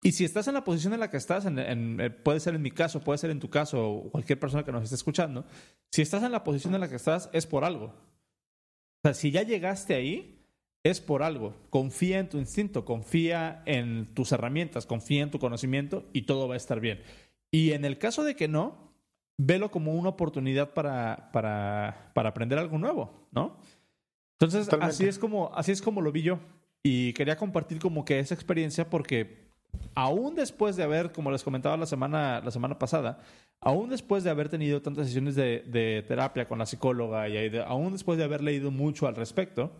[0.03, 1.57] Y si estás en la posición en la que estás, en,
[2.01, 4.83] eh, puede ser en mi caso, puede ser en tu caso, cualquier persona que nos
[4.83, 5.45] esté escuchando,
[5.91, 7.85] si estás en la posición en la que estás, es por algo.
[7.85, 10.45] O sea, si ya llegaste ahí,
[10.83, 11.55] es por algo.
[11.69, 16.55] Confía en tu instinto, confía en tus herramientas, confía en tu conocimiento y todo va
[16.55, 17.01] a estar bien.
[17.49, 18.93] Y en el caso de que no,
[19.37, 23.57] velo como una oportunidad para, para, para aprender algo nuevo, ¿no?
[24.43, 26.39] Entonces, así es, como, así es como lo vi yo.
[26.83, 29.43] Y quería compartir como que esa experiencia porque
[29.95, 33.21] aún después de haber, como les comentaba la semana, la semana pasada,
[33.61, 38.17] aún después de haber tenido tantas sesiones de, terapia con la psicóloga y aún después
[38.17, 39.71] de haber leído mucho al respecto,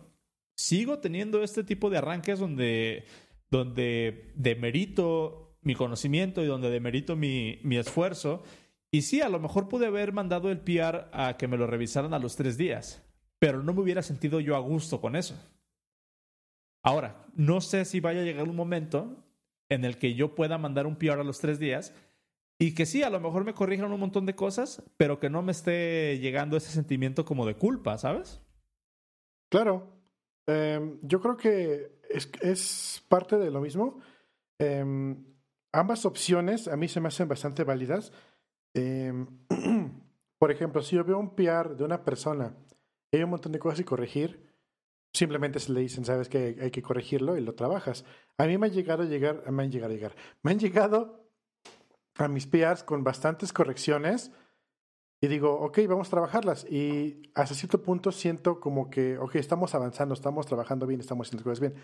[0.56, 3.04] sigo teniendo este tipo de arranques donde,
[3.50, 8.42] donde demerito mi conocimiento y donde demerito mi, mi esfuerzo.
[8.90, 12.14] Y sí, a lo mejor pude haber mandado el PR a que me lo revisaran
[12.14, 13.03] a los tres días,
[13.44, 15.34] pero no me hubiera sentido yo a gusto con eso.
[16.82, 19.22] Ahora, no sé si vaya a llegar un momento
[19.68, 21.92] en el que yo pueda mandar un PR a los tres días
[22.58, 25.42] y que sí, a lo mejor me corrijan un montón de cosas, pero que no
[25.42, 28.40] me esté llegando ese sentimiento como de culpa, ¿sabes?
[29.50, 29.92] Claro.
[30.46, 31.98] Em, yo creo que
[32.40, 34.00] es, parte de lo mismo.
[34.58, 35.22] Em,
[35.70, 38.10] ambas opciones a mí se me hacen bastante válidas.
[38.72, 39.26] Em,
[40.38, 42.54] por ejemplo, si yo veo un PR de una persona
[43.16, 44.54] hay un montón de cosas que corregir,
[45.12, 48.04] simplemente se le dicen, sabes que hay que corregirlo y lo trabajas.
[48.38, 51.24] A mí me han llegado a llegar, me han llegado a llegar, me han llegado
[52.16, 54.32] a mis PRs con bastantes correcciones
[55.20, 56.64] y digo, ok, vamos a trabajarlas.
[56.70, 61.44] Y hasta cierto punto siento como que, ok, estamos avanzando, estamos trabajando bien, estamos haciendo
[61.44, 61.74] cosas bien.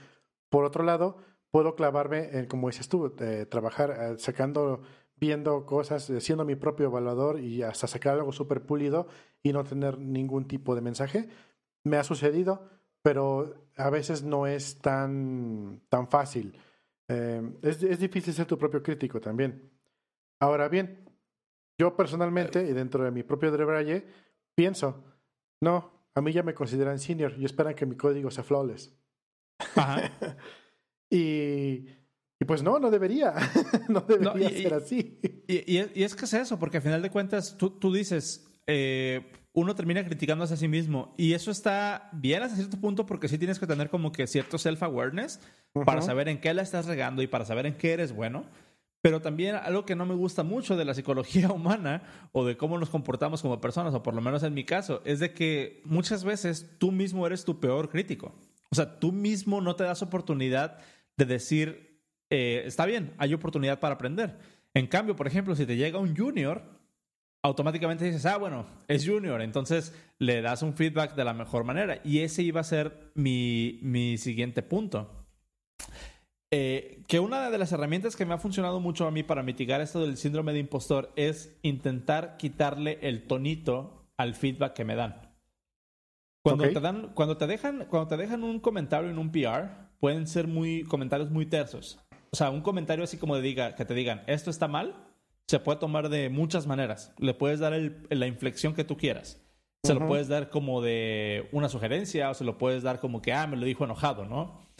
[0.50, 1.16] Por otro lado,
[1.50, 4.82] puedo clavarme en, como dices tú, eh, trabajar eh, sacando,
[5.16, 9.06] viendo cosas, eh, siendo mi propio evaluador y hasta sacar algo súper pulido
[9.42, 11.28] y no tener ningún tipo de mensaje.
[11.84, 12.68] Me ha sucedido,
[13.02, 16.58] pero a veces no es tan, tan fácil.
[17.08, 19.70] es, es difícil ser tu propio crítico también.
[20.40, 21.08] Ahora bien,
[21.78, 24.04] yo personalmente, y dentro de mi propio Drebraille,
[24.54, 25.02] pienso,
[25.62, 28.94] no, a mí ya me consideran senior y esperan que mi código sea flawless.
[31.10, 31.86] y,
[32.38, 33.34] y, pues no, no debería.
[33.88, 35.20] no debería ser así.
[35.46, 39.32] Y, y, es que es eso, porque al final de cuentas tú, tú dices, eh,
[39.52, 41.12] uno termina criticándose a sí mismo.
[41.16, 44.58] Y eso está bien hasta cierto punto porque sí tienes que tener como que cierto
[44.58, 45.40] self-awareness
[45.84, 48.44] para saber en qué la estás regando y para saber en qué eres bueno.
[49.02, 52.02] Pero también algo que no me gusta mucho de la psicología humana
[52.32, 55.18] o de cómo nos comportamos como personas, o por lo menos en mi caso, es
[55.18, 58.34] de que muchas veces tú mismo eres tu peor crítico.
[58.70, 60.78] O sea, tú mismo no te das oportunidad
[61.16, 64.38] de decir, eh, está bien, hay oportunidad para aprender.
[64.74, 66.79] En cambio, por ejemplo, si te llega un junior,
[67.42, 72.00] automáticamente dices, ah, bueno, es junior, entonces le das un feedback de la mejor manera.
[72.04, 75.26] Y ese iba a ser mi, mi siguiente punto.
[76.52, 79.80] Eh, que una de las herramientas que me ha funcionado mucho a mí para mitigar
[79.80, 85.30] esto del síndrome de impostor es intentar quitarle el tonito al feedback que me dan.
[86.42, 90.26] Cuando te dan, cuando te dejan, cuando te dejan un comentario en un PR, pueden
[90.26, 92.00] ser muy comentarios muy tersos.
[92.32, 94.94] O sea, un comentario así como de diga, que te digan, esto está mal,
[95.50, 97.12] se puede tomar de muchas maneras.
[97.18, 97.72] Le puedes dar
[98.08, 99.42] la inflexión que tú quieras.
[99.84, 103.32] Se lo puedes dar como de una sugerencia o se lo puedes dar como que,
[103.32, 104.70] ah, me lo dijo enojado, ¿no?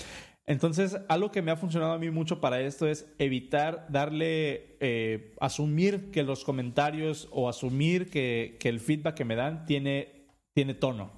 [0.46, 5.34] Entonces, algo que me ha funcionado a mí mucho para esto es evitar darle, eh,
[5.40, 11.10] asumir que los comentarios o asumir que, el feedback que me dan tiene, tiene tono.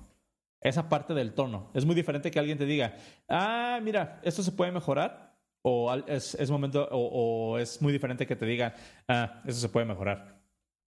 [0.62, 1.70] Esa parte del tono.
[1.74, 2.96] Es muy diferente que alguien te diga,
[3.28, 5.31] ah, mira, esto se puede mejorar.
[5.64, 8.74] O es, momento, o, es muy diferente que te diga,
[9.08, 10.40] ah, eso se puede mejorar.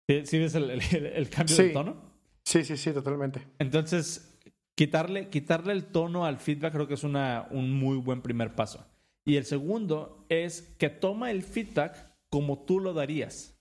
[0.09, 1.97] ¿Sí, ves el, cambio de tono?
[2.45, 3.41] Sí, sí, sí, totalmente.
[3.59, 4.35] Entonces,
[4.77, 8.85] Quitarle, quitarle el tono al feedback creo que es una, un muy buen primer paso.
[9.25, 13.57] Y el segundo es que toma el feedback como tú lo darías.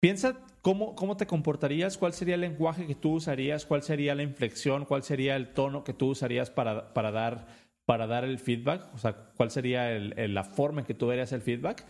[0.00, 4.22] Piensa cómo, cómo te comportarías, cuál sería el lenguaje que tú usarías, cuál sería la
[4.22, 7.46] inflexión, cuál sería el tono que tú usarías para, para, dar,
[7.84, 11.42] para dar el feedback, o sea, cuál sería la forma en que tú darías el
[11.42, 11.84] feedback.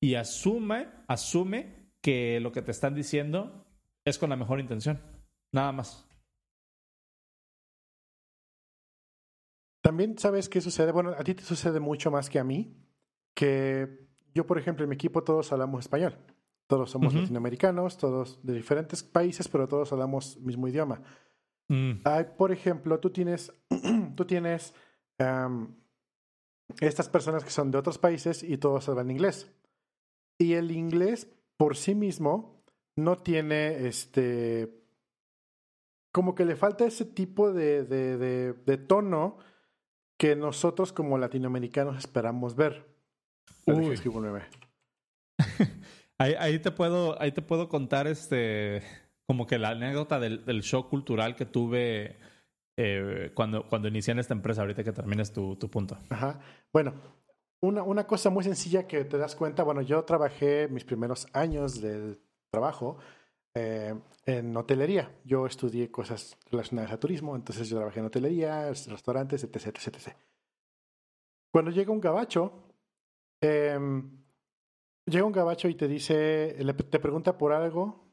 [0.00, 3.66] Y asume, asume que lo que te están diciendo
[4.04, 5.00] es con la mejor intención.
[5.52, 6.06] Nada más.
[9.82, 12.76] También sabes qué sucede, bueno, a ti te sucede mucho más que a mí,
[13.34, 16.16] que yo, por ejemplo, en mi equipo todos hablamos español.
[16.66, 21.00] Todos somos latinoamericanos, todos de diferentes países, pero todos hablamos mismo idioma.
[21.68, 22.02] Mm.
[22.36, 23.52] por ejemplo, tú tienes,
[24.16, 24.74] tú tienes
[26.80, 29.50] estas personas que son de otros países y todos hablan inglés.
[30.38, 32.62] Y el inglés por sí mismo
[32.96, 34.78] no tiene este
[36.12, 39.38] como que le falta ese tipo de, de, de tono
[40.18, 42.86] que nosotros como latinoamericanos esperamos ver.
[43.66, 43.94] Uy.
[46.18, 48.82] ahí, ahí, te puedo, ahí te puedo contar este
[49.26, 52.16] como que la anécdota del, del shock cultural que tuve
[52.80, 55.98] eh, cuando, cuando inicié en esta empresa, ahorita que termines tu, tu punto.
[56.10, 56.38] Ajá.
[56.72, 56.94] Bueno,
[57.60, 61.80] una, una cosa muy sencilla que te das cuenta, bueno, yo trabajé mis primeros años
[61.80, 62.16] de
[62.50, 62.98] trabajo
[63.54, 65.10] eh, en hotelería.
[65.24, 70.14] Yo estudié cosas relacionadas a turismo, entonces yo trabajé en hotelería, restaurantes, etc, etc,
[71.50, 72.52] Cuando llega un gabacho,
[73.40, 74.22] em,
[75.04, 76.56] llega un gabacho y te dice,
[76.90, 78.04] te pregunta por algo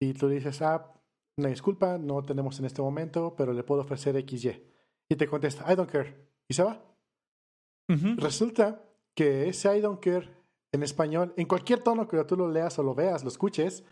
[0.00, 0.92] y tú dices, ah,
[1.36, 4.62] una disculpa, no tenemos en este momento, pero le puedo ofrecer XY.
[5.08, 6.14] Y te contesta, I don't care.
[6.48, 6.82] Y se va.
[8.16, 8.82] Resulta
[9.14, 10.30] que ese I don't care
[10.72, 13.84] en español, en cualquier tono que tú lo leas o lo veas, lo escuches,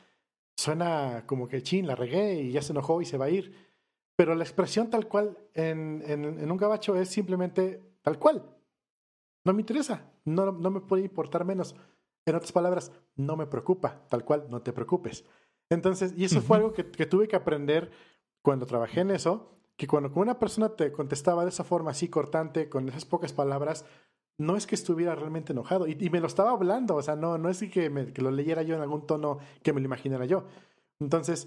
[0.57, 3.55] suena como que chin, la regué y ya se enojó y se va a ir.
[4.17, 8.57] Pero la expresión tal cual en, en, un gabacho es simplemente tal cual.
[9.45, 11.75] No me interesa, no, no me puede importar menos.
[12.27, 15.25] En otras palabras, no me preocupa, tal cual, no te preocupes.
[15.71, 17.91] Entonces, y eso fue algo que, que, tuve que aprender
[18.43, 22.69] cuando trabajé en eso, que cuando una persona te contestaba de esa forma así cortante,
[22.69, 23.87] con esas pocas palabras,
[24.41, 25.87] no es que estuviera realmente enojado.
[25.87, 28.63] Y, me lo estaba hablando, o sea, no, no es que, me, que lo leyera
[28.63, 30.47] yo en algún tono que me lo imaginara yo.
[30.99, 31.47] Entonces,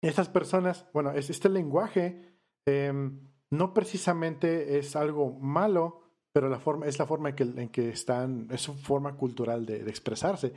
[0.00, 6.02] estas personas, bueno, este lenguaje em, no precisamente es algo malo,
[6.32, 9.66] pero la forma, es la forma en que, en que están, es su forma cultural
[9.66, 10.52] de, expresarse.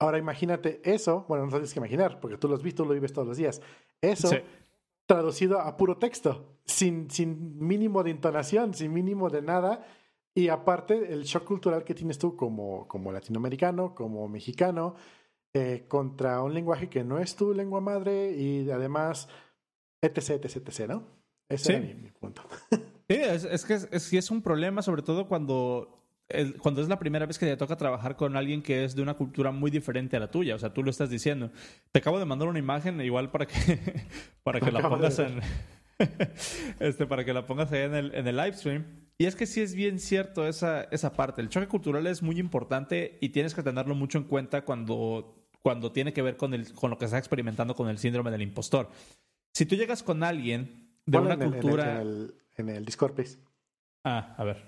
[0.00, 3.12] Ahora imagínate eso, bueno, no tienes que imaginar, porque tú lo has visto, lo vives
[3.12, 3.60] todos los días.
[4.00, 4.30] Eso
[5.10, 9.84] traducido a puro texto, sin, sin mínimo de entonación, sin mínimo de nada.
[10.34, 14.94] Y aparte, el shock cultural que tienes tú como, como latinoamericano, como mexicano,
[15.52, 19.28] eh, contra un lenguaje que no es tu lengua madre y además,
[20.00, 21.02] etc, etc, etc, ¿no?
[21.48, 22.42] Ese es mi, punto.
[22.70, 25.99] Sí, es, que es, es un problema, sobre todo cuando
[26.58, 29.14] cuando es la primera vez que te toca trabajar con alguien que es de una
[29.14, 30.54] cultura muy diferente a la tuya.
[30.54, 31.50] O sea, tú lo estás diciendo.
[31.92, 33.54] Te acabo de mandar una imagen igual para que,
[34.42, 35.40] para que la pongas en.
[36.80, 38.84] este, para que la pongas ahí en el, en el live stream.
[39.18, 41.42] Y es que sí es bien cierto esa, esa parte.
[41.42, 45.92] El choque cultural es muy importante y tienes que tenerlo mucho en cuenta cuando cuando
[45.92, 48.90] tiene que ver con, el, con lo que estás experimentando con el síndrome del impostor.
[49.52, 52.00] Si tú llegas con alguien de una cultura...
[52.00, 53.38] en, el, en, el, Discord, please.
[54.04, 54.64] Ah, a ver.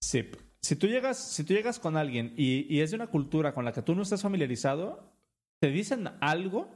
[0.00, 0.28] Sí.
[0.66, 3.72] Si tú llegas, si tú llegas con alguien y, es de una cultura con la
[3.72, 5.12] que tú no estás familiarizado,
[5.60, 6.68] te dicen algo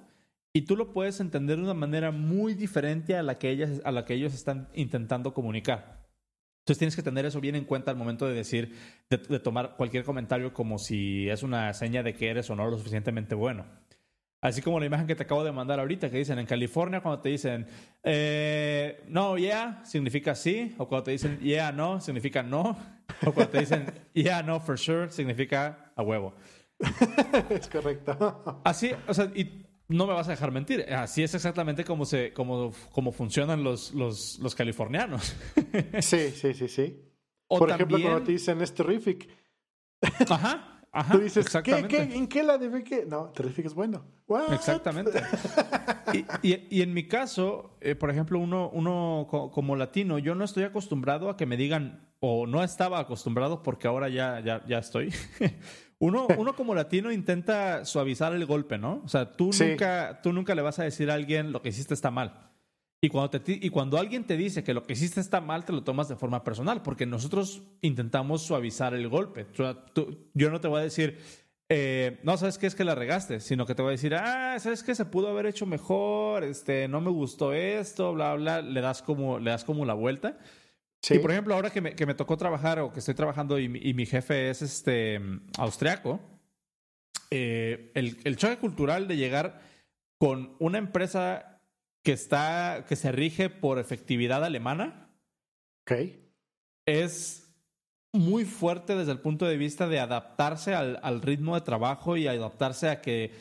[0.52, 3.90] y tú lo puedes entender de una manera muy diferente a la que, ellas, a
[3.90, 6.06] la que ellos están intentando comunicar.
[6.60, 8.76] Entonces tienes que tener eso bien en cuenta al momento de decir,
[9.10, 12.78] de, tomar cualquier comentario como si es una seña de que eres o no lo
[12.78, 13.66] suficientemente bueno.
[14.42, 17.20] Así como la imagen que te acabo de mandar ahorita, que dicen en California, cuando
[17.20, 17.66] te dicen
[18.02, 22.76] eh, no, yeah, significa sí, o cuando te dicen yeah, no, significa no,
[23.26, 26.34] o cuando te dicen yeah, no, for sure, significa a huevo.
[27.50, 28.62] es correcto.
[28.64, 30.86] Así, o sea, y no me vas a dejar mentir.
[30.92, 35.36] Así es exactamente como, se, como, como funcionan los, los, los californianos.
[36.00, 37.10] sí, sí, sí, sí.
[37.46, 39.28] Por ejemplo, cuando te dicen es terrific.
[40.28, 40.79] Ajá.
[40.92, 43.06] Ajá, Tú dices, ¿qué, qué, en qué la debe qué?
[43.06, 44.04] No, terrific es bueno.
[44.52, 45.22] Exactamente.
[46.12, 50.44] y, y, y, en mi caso, eh, por ejemplo, uno, uno como latino, yo no
[50.44, 54.78] estoy acostumbrado a que me digan, o no estaba acostumbrado porque ahora ya, ya, ya
[54.78, 55.12] estoy,
[55.98, 59.02] uno, uno como latino intenta suavizar el golpe, ¿no?
[59.04, 61.94] O sea, tú, nunca, tú nunca le vas a decir a alguien lo que hiciste
[61.94, 62.49] está mal.
[63.02, 65.72] Y cuando, te, y cuando alguien te dice que lo que hiciste está mal, te
[65.72, 69.46] lo tomas de forma personal, porque nosotros intentamos suavizar el golpe.
[69.52, 69.86] O sea,
[70.34, 71.18] yo no te voy a decir,
[71.70, 73.40] eh, no, ¿sabes qué es que la regaste?
[73.40, 74.94] Sino que te voy a decir, ah, ¿sabes qué?
[74.94, 79.38] Se pudo haber hecho mejor, este, no me gustó esto, bla, bla, le das como,
[79.38, 80.38] le das como la vuelta.
[81.08, 83.68] Y por ejemplo, ahora que me, que me, tocó trabajar o que estoy trabajando y,
[83.68, 85.18] mi jefe es este
[85.56, 86.20] austriaco,
[87.30, 89.62] eh, el, el, choque cultural de llegar
[90.18, 91.49] con una empresa
[92.02, 95.10] que está, que se rige por efectividad alemana,
[95.82, 96.28] okay.
[96.86, 97.52] es
[98.12, 102.26] muy fuerte desde el punto de vista de adaptarse al, al ritmo de trabajo y
[102.26, 103.32] adaptarse a que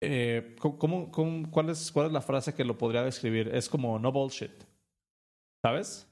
[0.00, 3.48] eh, ¿cómo, cómo, cuál, es, ¿Cuál es la frase que lo podría describir?
[3.52, 4.52] Es como no bullshit.
[5.62, 6.06] ¿Sabes?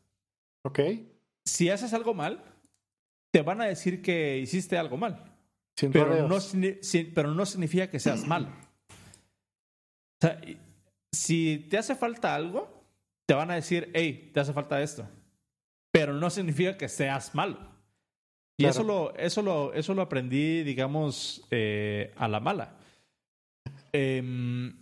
[0.64, 0.80] Ok.
[1.44, 2.42] Si haces algo mal,
[3.32, 5.32] te van a decir que hiciste algo mal.
[5.92, 6.38] pero, no,
[7.14, 8.46] pero no significa que seas mal.
[10.18, 10.40] O sea,
[11.16, 12.84] si te hace falta algo,
[13.26, 15.08] te van a decir, hey, te hace falta esto.
[15.92, 17.58] Pero no significa que seas malo.
[18.58, 22.76] Y eso, lo, eso, lo, eso lo aprendí, digamos, eh, a la mala.
[23.92, 24.74] Em,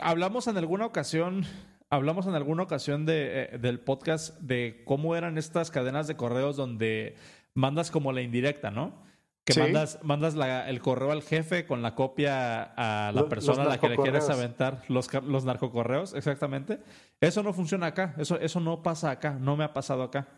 [0.00, 1.46] hablamos en alguna ocasión
[1.90, 6.56] hablamos en alguna ocasión de, eh, del podcast de cómo eran estas cadenas de correos
[6.56, 7.16] donde
[7.54, 9.02] mandas como la indirecta, ¿no?
[9.44, 10.34] Que mandas, mandas
[10.68, 14.28] el correo al jefe con la copia a la persona a la que le quieres
[14.28, 16.80] aventar los, los narcocorreos, exactamente.
[17.20, 20.28] Eso no funciona acá, eso, eso no pasa acá, no me ha pasado acá.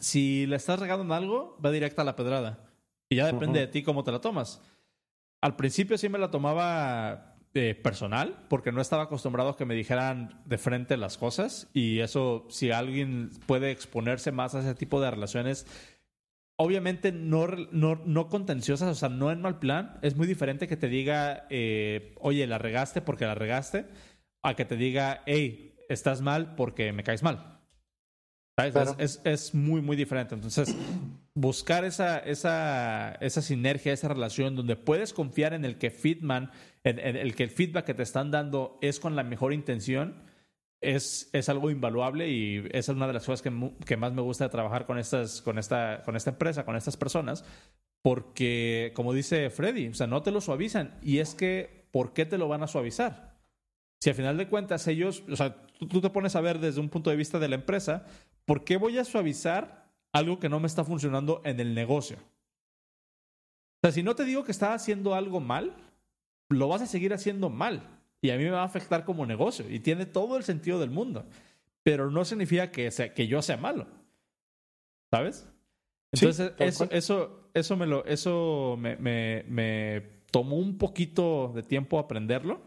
[0.00, 2.60] Si le estás regando en algo, va directa a la pedrada.
[3.08, 4.62] Y ya depende de ti cómo te la tomas.
[5.40, 9.74] Al principio sí me la tomaba eh, personal, porque no estaba acostumbrado a que me
[9.74, 15.02] dijeran de frente las cosas y eso, si alguien puede exponerse más a ese tipo
[15.02, 15.66] de relaciones,
[16.62, 20.76] obviamente no, no, no contenciosas, o sea, no en mal plan, es muy diferente que
[20.76, 23.86] te diga, eh, oye, la regaste porque la regaste,
[24.42, 27.60] a que te diga, hey, estás mal porque me caes mal.
[28.98, 30.34] Es, es, muy, muy diferente.
[30.34, 30.76] Entonces,
[31.34, 36.50] buscar esa, esa, esa sinergia, esa relación donde puedes confiar en el que Fitman,
[36.84, 40.22] en, el que el feedback que te están dando es con la mejor intención,
[40.82, 44.44] es, es algo invaluable y esa es una de las cosas que, más me gusta
[44.44, 47.44] de trabajar con, estas, con, esta, con esta empresa, con estas personas,
[48.02, 50.98] porque, como dice Freddy, o sea, no te lo suavizan.
[51.02, 53.38] Y es que, ¿por qué te lo van a suavizar?
[54.00, 56.88] Si al final de cuentas ellos, o sea, tú te pones a ver desde un
[56.88, 58.04] punto de vista de la empresa,
[58.44, 62.16] ¿por qué voy a suavizar algo que no me está funcionando en el negocio?
[62.16, 65.76] O sea, si no te digo que estás haciendo algo mal,
[66.48, 68.01] lo vas a seguir haciendo mal.
[68.22, 69.68] Y a mí me va a afectar como negocio.
[69.68, 71.26] Y tiene todo el sentido del mundo.
[71.82, 73.88] Pero no significa que, sea, que yo sea malo.
[75.10, 75.46] ¿Sabes?
[76.12, 80.00] Entonces, eso, eso, eso, me lo, eso me, me, me,
[80.30, 82.62] tomó un poquito de tiempo aprenderlo.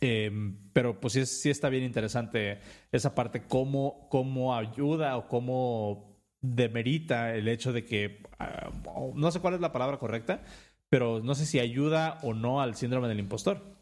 [0.00, 2.58] Em, pero pues sí, sí, está bien interesante
[2.90, 8.70] esa parte, cómo, cómo ayuda o cómo demerita el hecho de que, ah,
[9.14, 10.42] no sé cuál es la palabra correcta,
[10.88, 13.75] pero no sé si ayuda o no al síndrome del impostor.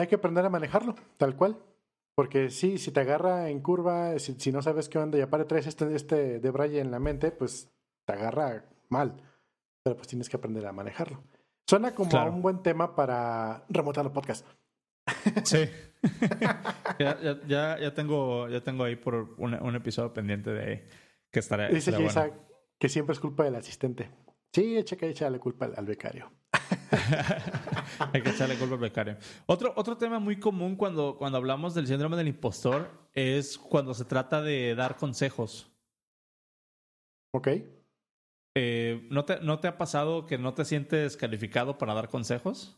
[0.00, 1.58] Hay que aprender a manejarlo, tal cual.
[2.14, 5.66] Porque sí, si te agarra en curva, si, no sabes qué onda y aparte traes
[5.66, 7.70] este, este de Braille en la mente, pues
[8.04, 9.22] te agarra mal.
[9.84, 11.22] Pero pues tienes que aprender a manejarlo.
[11.66, 14.44] Suena como un buen tema para remontar los podcast.
[15.44, 15.68] Sí.
[16.98, 20.88] ya, ya, ya, tengo, ya tengo ahí por un, episodio pendiente de
[21.30, 21.68] que estará.
[21.68, 21.92] Dice
[22.78, 24.10] que siempre es culpa del asistente.
[24.52, 26.30] Sí, echa que echarle culpa al, becario.
[28.12, 29.16] Hay que echarle culpa al becario.
[29.46, 34.04] Otro, otro tema muy común cuando, cuando hablamos del síndrome del impostor es cuando se
[34.04, 35.70] trata de dar consejos.
[37.32, 37.48] Ok.
[38.56, 42.76] Eh, ¿no, te, ¿No te ha pasado que no te sientes calificado para dar consejos?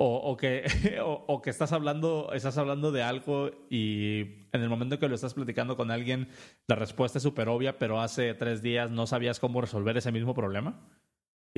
[0.00, 0.64] O, que,
[1.04, 5.34] o, que estás hablando, estás hablando de algo y en el momento que lo estás
[5.34, 6.28] platicando con alguien,
[6.68, 10.34] la respuesta es súper obvia, pero hace tres días no sabías cómo resolver ese mismo
[10.34, 10.88] problema.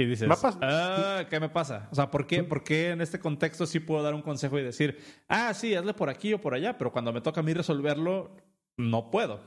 [0.00, 0.30] Y dices,
[0.62, 1.86] ah, ¿qué me pasa?
[1.92, 4.62] O sea, ¿por qué, ¿por qué en este contexto sí puedo dar un consejo y
[4.62, 4.98] decir,
[5.28, 8.34] ah, sí, hazle por aquí o por allá, pero cuando me toca a mí resolverlo,
[8.78, 9.40] no puedo?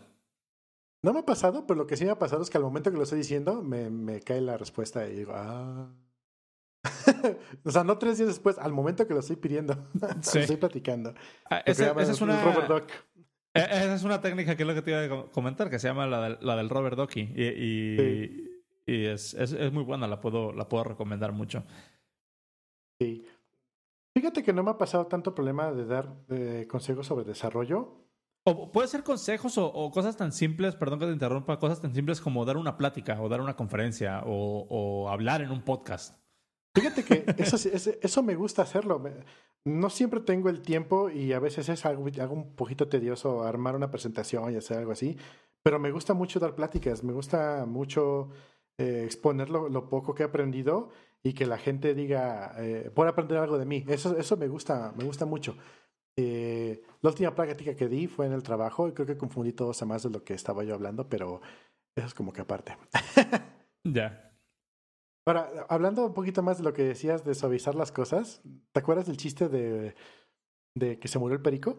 [1.01, 2.91] No me ha pasado, pero lo que sí me ha pasado es que al momento
[2.91, 5.91] que lo estoy diciendo, me, me cae la respuesta y digo, ah.
[7.66, 9.88] o sea, no tres días después, al momento que lo estoy pidiendo,
[10.22, 10.38] sí.
[10.38, 11.16] estoy platicando.
[11.49, 12.39] Ah, esa, es una...
[13.56, 15.88] E, esa es una técnica que es lo que te iba a comentar, que se
[15.88, 17.22] llama la del, la del Robert Docky.
[17.36, 18.53] Y, y,
[18.86, 21.63] es, es, es, muy buena, la puedo, la puedo recomendar mucho.
[22.99, 23.25] Sí.
[24.15, 27.99] Fíjate que no me ha pasado tanto problema de dar eh, consejos sobre desarrollo.
[28.45, 31.93] O puede ser consejos o, o, cosas tan simples, perdón que te interrumpa, cosas tan
[31.95, 36.23] simples como dar una plática o dar una conferencia o, o hablar en un podcast.
[36.75, 37.57] Fíjate que eso,
[38.01, 39.01] eso me gusta hacerlo.
[39.63, 43.91] No siempre tengo el tiempo y a veces es algo, un poquito tedioso armar una
[43.91, 45.17] presentación y hacer algo así,
[45.61, 48.29] pero me gusta mucho dar pláticas, me gusta mucho
[48.78, 50.89] eh, exponer lo, poco que he aprendido
[51.21, 53.86] y que la gente diga, eh, pueda aprender algo de mí.
[53.88, 55.55] Eso, eso me gusta, me gusta mucho.
[56.15, 59.82] Eh, la última práctica que di fue en el trabajo y creo que confundí todos
[59.82, 61.41] a más de lo que estaba yo hablando, pero
[61.95, 62.78] eso es como que aparte.
[63.86, 64.32] Ya.
[65.26, 69.07] Ahora, hablando un poquito más de lo que decías de suavizar las cosas, ¿te acuerdas
[69.07, 69.93] del chiste de,
[70.74, 71.78] de que se murió el perico?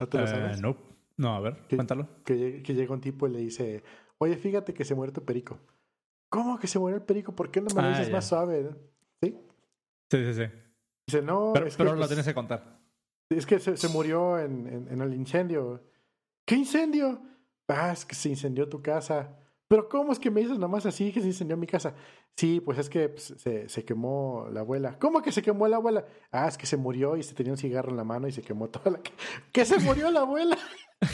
[0.00, 0.60] ¿No te lo sabes?
[0.60, 0.76] no.
[1.16, 2.08] no, a ver, cuéntalo.
[2.24, 3.82] Que, que, llega un tipo y le dice,
[4.22, 5.58] oye, fíjate que se muere tu perico.
[6.28, 7.34] ¿Cómo que se murió el perico?
[7.34, 8.70] ¿Por qué no me lo ah, dices más suave?
[9.22, 9.36] ¿Sí?
[10.10, 10.44] Sí, sí, sí.
[11.06, 11.50] Dice, no.
[11.52, 12.78] Pero, pero lo pues tienes que contar.
[13.28, 15.82] Es que se, se murió en, en, en el incendio.
[16.46, 17.20] ¿Qué incendio?
[17.68, 19.36] Ah, es que se incendió tu casa.
[19.72, 21.94] Pero ¿cómo es que me dices nomás así que se incendió mi casa?
[22.36, 24.98] Sí, pues es que pues, se, se, quemó la abuela.
[24.98, 26.04] ¿Cómo que se quemó la abuela?
[26.30, 28.42] Ah, es que se murió y se tenía un cigarro en la mano y se
[28.42, 29.00] quemó toda la...
[29.50, 30.58] ¿Qué se murió la abuela?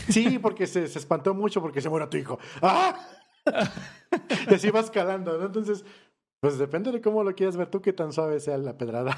[0.08, 2.38] Sí, porque se, se, espantó mucho porque se murió tu hijo.
[2.62, 2.98] ¡Ah!
[4.50, 5.46] y así vas calando, ¿no?
[5.46, 5.84] Entonces,
[6.40, 9.16] pues depende de cómo lo quieras ver tú, qué tan suave sea la pedrada.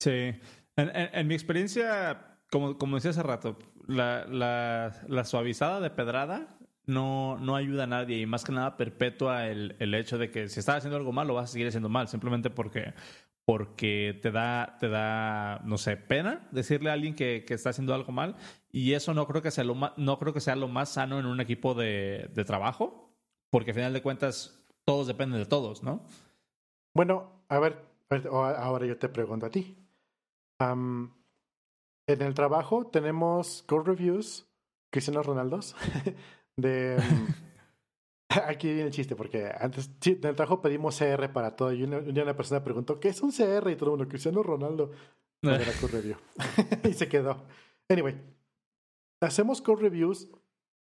[0.00, 0.34] sí.
[0.76, 6.58] En, en, mi experiencia, como, como decía hace rato, la, la, la suavizada de pedrada
[6.86, 10.48] no, no ayuda a nadie y más que nada perpetúa el, el hecho de que
[10.48, 12.94] si estás haciendo algo mal lo vas a seguir haciendo mal, simplemente porque,
[13.46, 17.94] porque te da, te da, no sé, pena decirle a alguien que, que está haciendo
[17.94, 18.36] algo mal
[18.72, 21.20] y eso no creo que sea lo más, no creo que sea lo más sano
[21.20, 23.16] en un equipo de, de trabajo,
[23.50, 26.04] porque al final de cuentas todos dependen de todos, ¿no?
[26.92, 27.84] Bueno, a ver,
[28.30, 29.78] ahora yo te pregunto a ti.
[30.60, 31.12] en
[32.06, 34.48] el trabajo tenemos code reviews,
[34.90, 35.76] Cristiano Ronaldos,
[36.56, 36.96] de...
[38.46, 42.12] Aquí viene el chiste, porque antes en el trabajo pedimos CR para todo y un
[42.12, 43.70] día una persona preguntó, ¿qué es un CR?
[43.70, 44.90] Y todo el mundo, Cristiano Ronaldo.
[45.42, 45.58] Era
[45.92, 46.16] review.
[46.84, 47.44] y se quedó.
[47.88, 48.16] Anyway,
[49.20, 50.28] hacemos code reviews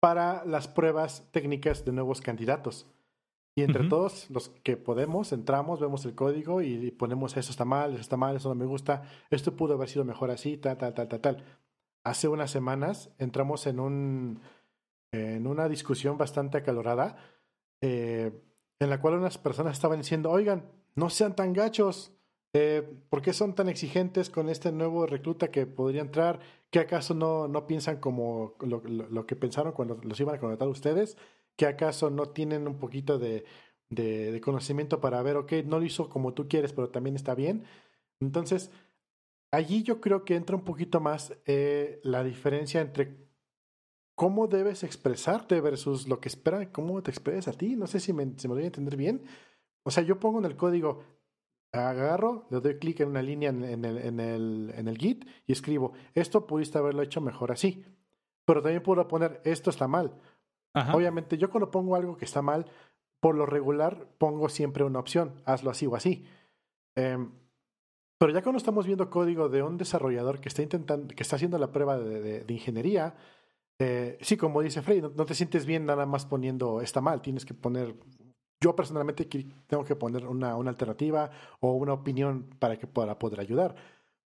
[0.00, 2.86] para las pruebas técnicas de nuevos candidatos.
[3.56, 7.92] Y entre todos los que podemos, entramos, vemos el código y ponemos eso está mal,
[7.92, 10.94] eso está mal, eso no me gusta, esto pudo haber sido mejor así, tal, tal,
[10.94, 11.44] tal, tal, tal.
[12.04, 14.40] Hace unas semanas entramos en, un,
[15.12, 17.16] en una discusión bastante acalorada
[17.80, 18.32] eh,
[18.78, 20.64] en la cual unas personas estaban diciendo, oigan,
[20.94, 22.12] no sean tan gachos,
[22.52, 26.40] eh, ¿por qué son tan exigentes con este nuevo recluta que podría entrar?
[26.70, 30.68] ¿Que acaso no, no piensan como lo, lo que pensaron cuando los iban a contratar
[30.68, 31.16] ustedes?
[31.56, 33.44] ¿Que acaso no tienen un poquito de,
[33.90, 37.64] de, conocimiento para ver, ok, no lo hizo como tú quieres, pero también está bien?
[38.20, 38.70] Entonces,
[39.52, 43.29] allí yo creo que entra un poquito más eh, la diferencia entre
[44.20, 47.74] cómo debes expresarte versus lo que esperan, cómo te expresas a ti.
[47.74, 49.22] No sé si me, me voy a entender bien.
[49.82, 51.02] O sea, yo pongo en el código,
[51.72, 55.52] agarro, le doy clic en una línea en, el, en, el, en el Git y
[55.52, 57.82] escribo, esto pudiste haberlo hecho mejor así.
[58.44, 60.14] Pero también puedo poner, esto está mal.
[60.92, 62.66] Obviamente, yo cuando pongo algo que está mal,
[63.20, 66.26] por lo regular pongo siempre una opción, hazlo así o así.
[66.94, 67.32] Em,
[68.18, 71.56] pero ya cuando estamos viendo código de un desarrollador que está intentando, que está haciendo
[71.56, 73.14] la prueba de, de, ingeniería,
[73.82, 77.46] eh, sí, como dice Frey, no, te sientes bien nada más poniendo está mal, tienes
[77.46, 77.96] que poner.
[78.60, 79.24] Yo personalmente
[79.66, 83.74] tengo que poner una, una alternativa o una opinión para que para poder ayudar.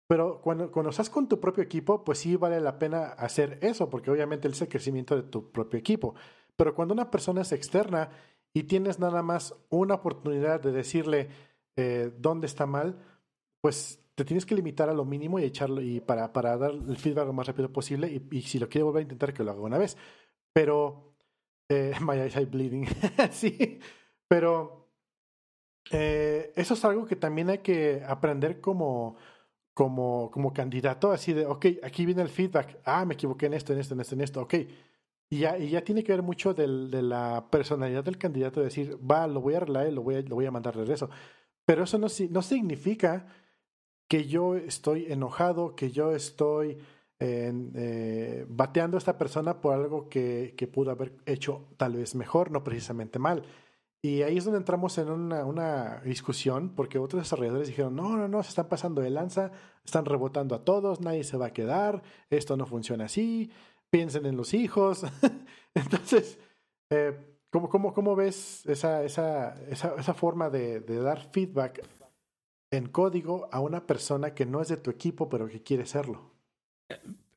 [0.07, 3.87] Pero cuando, cuando estás con tu propio equipo, pues sí vale la pena hacer eso,
[3.87, 6.15] porque obviamente es el crecimiento de tu propio equipo.
[6.55, 8.09] Pero cuando una persona es externa
[8.51, 11.29] y tienes nada más una oportunidad de decirle
[11.75, 12.97] eh, dónde está mal,
[13.61, 16.97] pues te tienes que limitar a lo mínimo y echarlo y para, para dar el
[16.97, 19.61] feedback lo más rápido posible y, si lo quiere volver a intentar que lo haga
[19.61, 19.97] una vez.
[20.53, 21.15] Pero
[21.69, 22.87] eh, my eyes are bleeding.
[23.31, 23.79] sí,
[24.27, 24.89] pero
[25.91, 29.17] eh, eso es algo que también hay que aprender como
[29.75, 33.73] como, como candidato, así de, ok, aquí viene el feedback, ah, me equivoqué en esto,
[33.73, 34.53] en esto, en esto, en esto, ok.
[35.29, 38.67] Y ya, y ya tiene que ver mucho del, de la personalidad del candidato, de
[38.67, 41.09] decir, va, lo voy a arreglar y lo voy a, lo voy a mandar regreso.
[41.65, 43.27] Pero eso no, no significa
[44.07, 46.77] que yo estoy enojado, que yo estoy
[47.19, 52.51] eh, bateando a esta persona por algo que, que pudo haber hecho tal vez mejor,
[52.51, 53.43] no precisamente mal.
[54.05, 58.27] Y ahí es donde entramos en una, una, discusión, porque otros desarrolladores dijeron, no, no,
[58.27, 59.51] no, se están pasando de lanza,
[59.83, 63.49] están rebotando a todos, nadie se va a quedar, esto no funciona así,
[63.89, 65.05] piensen en los hijos.
[65.73, 66.37] Entonces,
[66.91, 67.17] eh,
[67.49, 71.81] ¿cómo, cómo, cómo ves esa, esa, esa, esa forma de, de, dar feedback
[72.77, 76.31] en código a una persona que no es de tu equipo, pero que quiere serlo?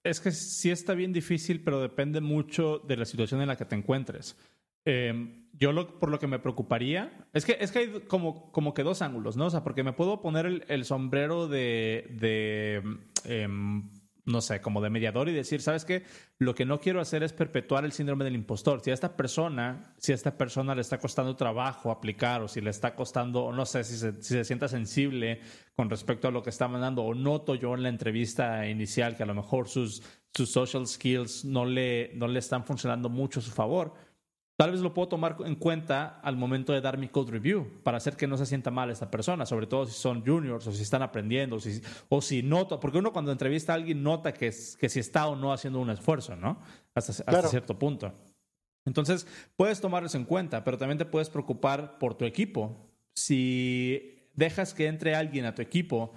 [0.05, 3.65] Es que sí está bien difícil, pero depende mucho de la situación en la que
[3.65, 4.37] te encuentres.
[4.85, 8.85] Eh, yo por lo que me preocuparía es que, es que hay como, como que
[8.85, 9.47] dos ángulos, ¿no?
[9.47, 12.83] O sea, porque me puedo poner el, sombrero de, de
[13.25, 13.91] em,
[14.29, 16.05] no sé, como de mediador y decir, ¿sabes qué?
[16.39, 18.81] Lo que no quiero hacer es perpetuar el síndrome del impostor.
[18.83, 22.61] Si a esta persona, si a esta persona le está costando trabajo aplicar o si
[22.61, 25.41] le está costando, no sé, si se, si se sienta sensible
[25.75, 29.23] con respecto a lo que está mandando o noto yo en la entrevista inicial que
[29.23, 30.03] a lo mejor sus,
[30.35, 33.95] sus social skills no le, no le están funcionando mucho a su favor,
[34.59, 37.99] Tal vez lo puedo tomar en cuenta al momento de dar mi code review para
[37.99, 40.83] hacer que no se sienta mal esta persona, sobre todo si son juniors o si
[40.83, 44.53] están aprendiendo o si, o si nota, porque uno cuando entrevista a alguien nota que,
[44.81, 46.59] que si está o no haciendo un esfuerzo, ¿no?
[46.93, 47.13] Hasta,
[47.47, 48.13] cierto punto.
[48.85, 52.91] Entonces, puedes tomarlos en cuenta, pero también te puedes preocupar por tu equipo.
[53.15, 56.15] Si dejas que entre alguien a tu equipo,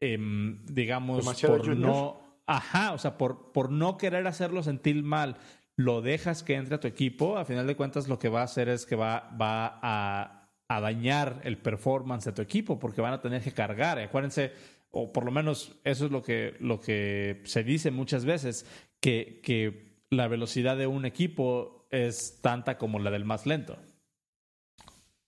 [0.00, 2.24] em, digamos, por no...
[2.46, 5.36] Ajá, o sea, por, por no querer hacerlo sentir mal
[5.76, 8.44] lo dejas que entre a tu equipo, a final de cuentas lo que va a
[8.44, 10.40] hacer es que va, va a,
[10.80, 13.98] dañar el performance de tu equipo porque van a tener que cargar.
[14.00, 14.52] Acuérdense,
[14.90, 18.66] o por lo menos eso es lo que, lo que se dice muchas veces,
[19.00, 23.78] que, que la velocidad de un equipo es tanta como la del más lento.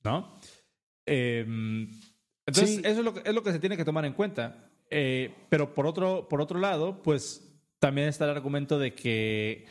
[0.02, 0.38] ¿No?
[1.04, 1.90] Em,
[2.44, 4.68] entonces, eso es lo, que, es lo que se tiene que tomar en cuenta.
[4.90, 7.42] Eh, pero por otro, por otro lado, pues
[7.78, 9.66] también está el argumento de que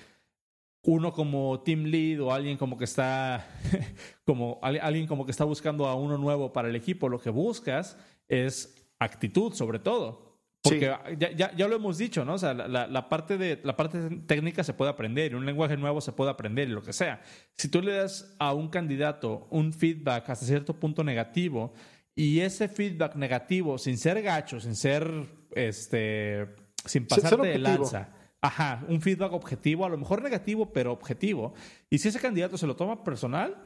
[0.86, 3.47] uno como team lead o alguien como que está
[4.25, 7.97] como alguien como que está buscando a uno nuevo para el equipo, lo que buscas
[8.27, 10.25] es actitud sobre todo.
[10.61, 12.33] Porque ya, ya, lo hemos dicho, ¿no?
[12.33, 16.01] O sea, la, la, parte de, la parte técnica se puede aprender, un lenguaje nuevo
[16.01, 17.21] se puede aprender y lo que sea.
[17.55, 21.71] Si tú le das a un candidato un feedback hasta cierto punto negativo
[22.15, 25.07] y ese feedback negativo, sin ser gacho, sin ser,
[25.51, 26.47] este,
[26.83, 28.14] sin pasarte de lanza,
[28.45, 31.55] Ajá, un feedback objetivo, a lo mejor negativo, pero objetivo.
[31.89, 33.57] Y si ese candidato se lo toma personal,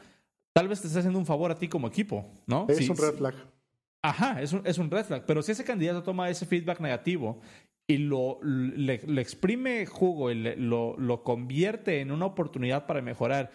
[0.53, 2.65] tal vez te esté haciendo un favor a ti como equipo, ¿no?
[2.69, 3.35] Es un red flag.
[4.01, 5.25] Ajá, es un, es un red flag.
[5.25, 7.41] Pero si ese candidato toma ese feedback negativo
[7.87, 13.51] y lo, le, exprime jugo y lo, lo convierte en una oportunidad para mejorar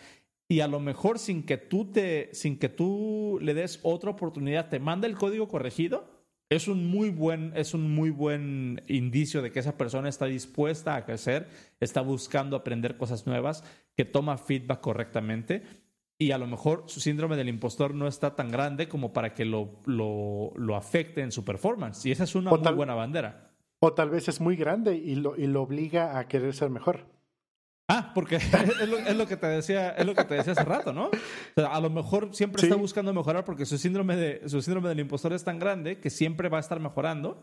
[0.46, 4.68] y a lo mejor sin que tú te sin que tú le des otra oportunidad
[4.68, 6.13] te manda el código corregido
[6.50, 10.94] es un muy buen es un muy buen indicio de que esa persona está dispuesta
[10.94, 11.48] a crecer
[11.80, 13.64] está buscando aprender cosas nuevas
[13.96, 15.62] que toma feedback correctamente.
[16.16, 19.44] Y a lo mejor su síndrome del impostor no está tan grande como para que
[19.44, 22.06] lo, lo, lo afecte en su performance.
[22.06, 23.50] Y esa es una muy buena bandera.
[23.80, 27.06] o tal vez es muy grande y lo, y lo obliga a querer ser mejor
[27.88, 31.10] Ah, porque es lo, que te decía, es lo que te decía hace rato, ¿no?
[31.56, 35.34] a lo mejor siempre está buscando mejorar porque su síndrome de su síndrome del impostor
[35.34, 37.42] es tan grande que siempre va a estar mejorando.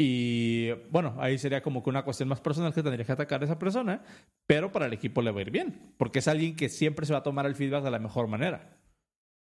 [0.00, 3.44] Y bueno, ahí sería como que una cuestión más personal que tendría que atacar a
[3.44, 4.04] esa persona,
[4.46, 7.12] pero para el equipo le va a ir bien, porque es alguien que siempre se
[7.12, 8.78] va a tomar el feedback de la mejor manera.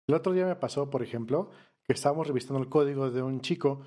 [0.07, 1.51] El otro día me pasó, por ejemplo,
[1.87, 3.81] que estábamos revisando el código de un chico,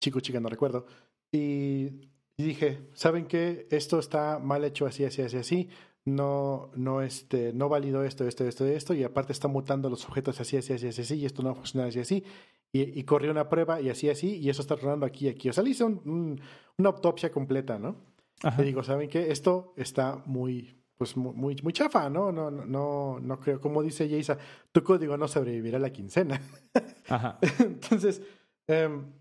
[0.00, 0.86] chico, chica, no recuerdo,
[1.30, 3.68] y y dije, ¿saben qué?
[3.70, 5.68] Esto está mal hecho así, así, así, así.
[6.04, 8.92] No, no, este, no valido esto, esto, esto, esto.
[8.92, 11.14] Y aparte está mutando los objetos así, así, así, así, así.
[11.16, 12.24] Y esto no va a funcionar así, así.
[12.72, 14.36] Y, y corrió una prueba y así, así.
[14.36, 15.48] Y eso está rodando aquí, aquí.
[15.48, 16.40] O sea, le hice un,
[16.76, 17.96] una autopsia completa, ¿no?
[18.58, 19.30] Y digo, ¿saben qué?
[19.30, 22.32] Esto está muy, pues muy, muy chafa, ¿no?
[22.32, 23.60] No, no, no, no creo.
[23.60, 24.36] Como dice Jaisa,
[24.72, 26.40] tu código no sobrevivirá a la quincena.
[27.08, 27.38] Ajá.
[27.60, 28.20] Entonces,
[28.66, 29.12] em,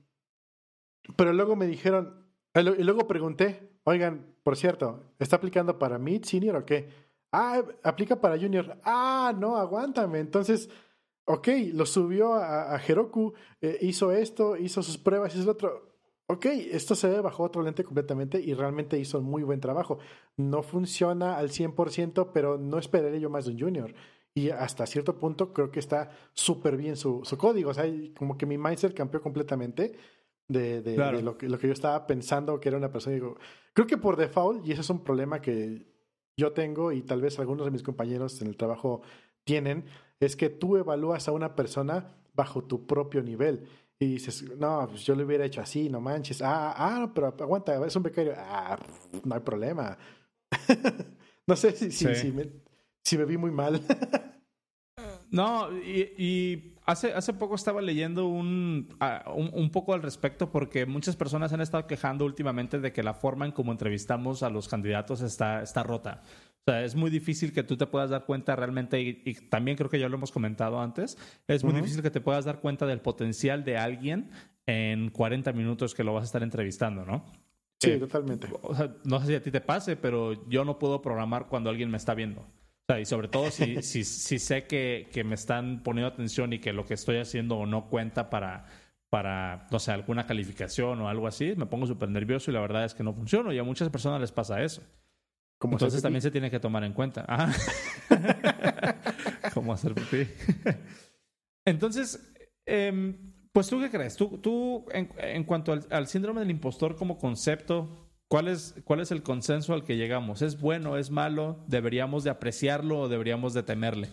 [1.16, 2.23] pero luego me dijeron,
[2.56, 6.90] y luego pregunté, oigan, por cierto, ¿está aplicando para mid, senior o qué?
[7.32, 8.78] Ah, aplica para junior.
[8.84, 10.20] Ah, no, aguántame.
[10.20, 10.70] Entonces,
[11.26, 15.94] ok, lo subió a, Heroku, eh, hizo esto, hizo sus pruebas, hizo otro.
[16.28, 20.00] Ok, esto se ve bajo otro lente completamente y realmente hizo muy buen trabajo.
[20.38, 23.94] No funciona al 100%, pero no esperaré yo más de un junior.
[24.36, 27.72] Y hasta cierto punto creo que está súper bien su, su código.
[27.72, 27.86] O sea,
[28.18, 29.94] como que mi mindset cambió completamente
[30.48, 33.16] de, de, lo, que, lo que yo estaba pensando que era una persona.
[33.16, 33.38] Digo,
[33.74, 35.88] creo que por default, y ese es un problema que
[36.38, 39.02] yo tengo y tal vez algunos de mis compañeros en el trabajo
[39.44, 39.86] tienen,
[40.20, 43.68] es que tú evalúas a una persona bajo tu propio nivel.
[44.00, 46.42] Y dices, no, pues yo lo hubiera hecho así, no manches.
[46.42, 48.34] Ah, ah, pero aguanta, es un becario.
[48.36, 48.78] Ah,
[49.24, 49.98] no hay problema.
[51.48, 52.50] no sé si, si, me,
[53.04, 53.82] si me vi muy mal.
[55.32, 58.90] no, y, y Hace, hace poco estaba leyendo un,
[59.36, 63.46] un, poco al respecto porque muchas personas han estado quejando últimamente de que la forma
[63.46, 66.24] en cómo entrevistamos a los candidatos está, está rota.
[66.66, 69.90] O sea, es muy difícil que tú te puedas dar cuenta realmente, y, también creo
[69.90, 71.18] que ya lo hemos comentado antes,
[71.48, 74.30] es muy difícil que te puedas dar cuenta del potencial de alguien
[74.66, 77.26] en 40 minutos que lo vas a estar entrevistando, ¿no?
[77.80, 78.48] Sí, eh, totalmente.
[78.62, 81.70] O sea, no sé si a ti te pase, pero yo no puedo programar cuando
[81.70, 82.46] alguien me está viendo
[83.00, 86.74] y sobre todo si, si, si sé que, que, me están poniendo atención y que
[86.74, 88.66] lo que estoy haciendo o no cuenta para,
[89.10, 92.86] para no sé, alguna calificación o algo así, me pongo súper nervioso y la verdad
[92.86, 94.82] es que no funciona y a muchas personas les pasa eso.
[95.62, 97.26] Entonces también se tiene que tomar en cuenta.
[99.54, 100.28] ¿Cómo hacer pipí?
[101.66, 102.34] Entonces,
[102.66, 104.18] em, pues tú qué crees?
[104.18, 108.03] Tú, tú en, en cuanto al, al síndrome del impostor como concepto,
[108.34, 110.42] ¿Cuál es, ¿Cuál es el consenso al que llegamos?
[110.42, 111.64] ¿Es bueno, es malo?
[111.68, 114.10] ¿Deberíamos de apreciarlo o deberíamos de temerle?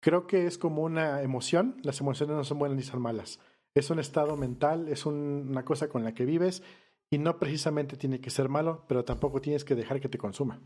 [0.00, 1.76] Creo que es como una emoción.
[1.82, 3.40] Las emociones no son buenas ni son malas.
[3.74, 6.62] Es un estado mental, es una cosa con la que vives
[7.10, 10.60] y no precisamente tiene que ser malo, pero tampoco tienes que dejar que te consuma.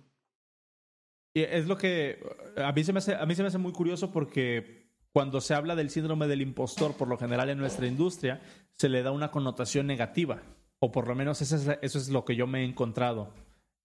[1.32, 2.20] Y es lo que
[2.58, 5.54] a mí se me hace, a mí se me hace muy curioso porque cuando se
[5.54, 8.42] habla del síndrome del impostor, por lo general en nuestra industria,
[8.74, 10.42] se le da una connotación negativa
[10.78, 13.32] o por lo menos eso es, lo que yo me he encontrado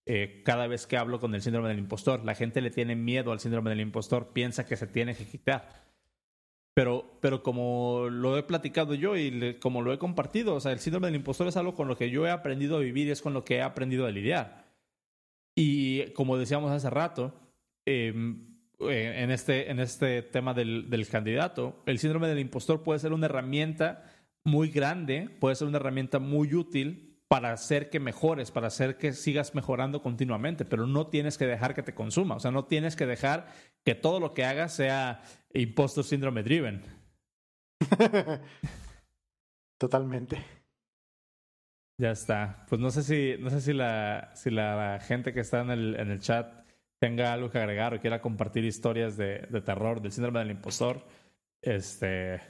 [0.05, 2.25] eh, cada vez que hablo con el síndrome del impostor.
[2.25, 5.69] La gente le tiene miedo al síndrome del impostor, piensa que se tiene que quitar.
[6.73, 10.79] Pero, pero como lo he platicado yo y como lo he compartido, o sea, el
[10.79, 13.21] síndrome del impostor es algo con lo que yo he aprendido a vivir y es
[13.21, 14.65] con lo que he aprendido a lidiar.
[15.55, 17.33] Y como decíamos hace rato,
[17.85, 22.99] em, eh, en, este, en este tema del, del candidato, el síndrome del impostor puede
[22.99, 24.03] ser una herramienta
[24.43, 29.13] muy grande, puede ser una herramienta muy útil para hacer que mejores, para hacer que
[29.13, 32.95] sigas mejorando continuamente, pero no tienes que dejar que te consuma, o sea, no tienes
[32.95, 33.47] que dejar
[33.85, 35.23] que todo lo que hagas sea
[35.53, 36.83] impostor síndrome driven.
[39.77, 40.43] Totalmente.
[41.97, 42.65] Ya está.
[42.67, 45.95] Pues no sé si, no sé si la, si la gente que está en el,
[45.99, 46.65] en el chat
[46.99, 51.05] tenga algo que agregar o quiera compartir historias de, de terror, del síndrome del impostor.
[51.61, 52.41] Este,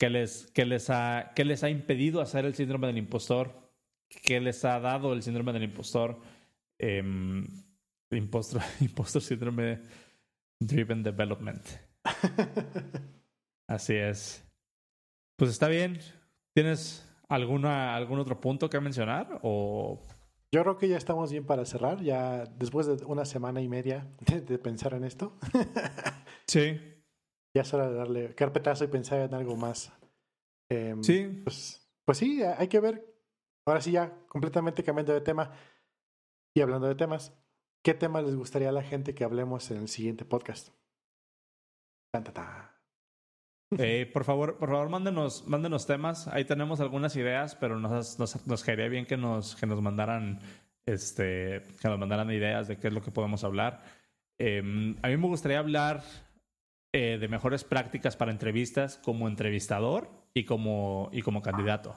[0.00, 3.70] ¿Qué les, les, ha, qué les ha impedido hacer el síndrome del impostor?
[4.08, 6.18] ¿Qué les ha dado el síndrome del impostor?
[6.78, 7.02] Eh,
[8.10, 9.82] impostor, impostor síndrome
[10.58, 11.62] driven development.
[13.68, 14.42] Así es.
[15.36, 15.98] Pues está bien.
[16.54, 19.38] ¿Tienes ¿Alguna, ¿Algún otro punto que mencionar?
[19.42, 20.06] O...
[20.50, 24.08] Yo creo que ya estamos bien para cerrar, ya después de una semana y media
[24.26, 25.38] de, pensar en esto.
[26.48, 26.80] sí.
[27.54, 29.92] Ya es hora de darle carpetazo y pensar en algo más.
[30.68, 31.42] Em, sí.
[31.44, 33.04] Pues, pues sí, hay que ver.
[33.66, 35.52] Ahora sí, ya completamente cambiando de tema
[36.54, 37.32] y hablando de temas,
[37.82, 40.70] ¿qué tema les gustaría a la gente que hablemos en el siguiente podcast?
[43.78, 46.26] Eh, por favor, por favor, mándenos, mándenos temas.
[46.26, 50.40] Ahí tenemos algunas ideas, pero nos, nos, nos caería bien que nos, que nos mandaran,
[50.86, 53.82] este, que nos mandaran ideas de qué es lo que podemos hablar.
[54.38, 56.02] Em, a mí me gustaría hablar
[56.92, 61.96] eh, de mejores prácticas para entrevistas como entrevistador y como, y como candidato.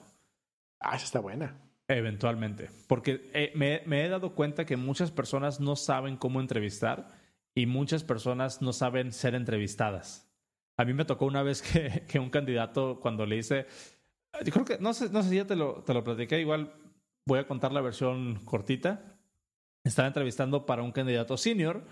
[0.79, 1.55] Ah, esa está buena.
[1.87, 2.69] Eventualmente.
[2.87, 7.09] Porque eh, me, me he dado cuenta que muchas personas no saben cómo entrevistar
[7.55, 10.29] y muchas personas no saben ser entrevistadas.
[10.77, 13.67] A mí me tocó una vez que, que un candidato, cuando le hice,
[14.45, 16.73] yo creo que, no sé, no sé si ya te lo, te lo platiqué, igual
[17.25, 19.17] voy a contar la versión cortita.
[19.83, 21.85] Estaba entrevistando para un candidato senior,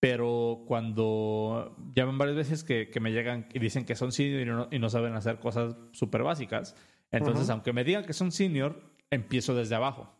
[0.00, 4.44] pero cuando llaman varias veces que, que me llegan y dicen que son senior y
[4.46, 6.76] no, y no saben hacer cosas súper básicas,
[7.10, 8.80] entonces aunque me digan que son senior,
[9.10, 10.14] empiezo desde abajo.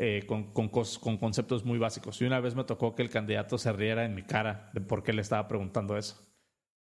[0.00, 2.20] Eh, con, con, con, conceptos muy básicos.
[2.22, 5.02] Y una vez me tocó que el candidato se riera en mi cara de por
[5.02, 6.24] qué le estaba preguntando eso.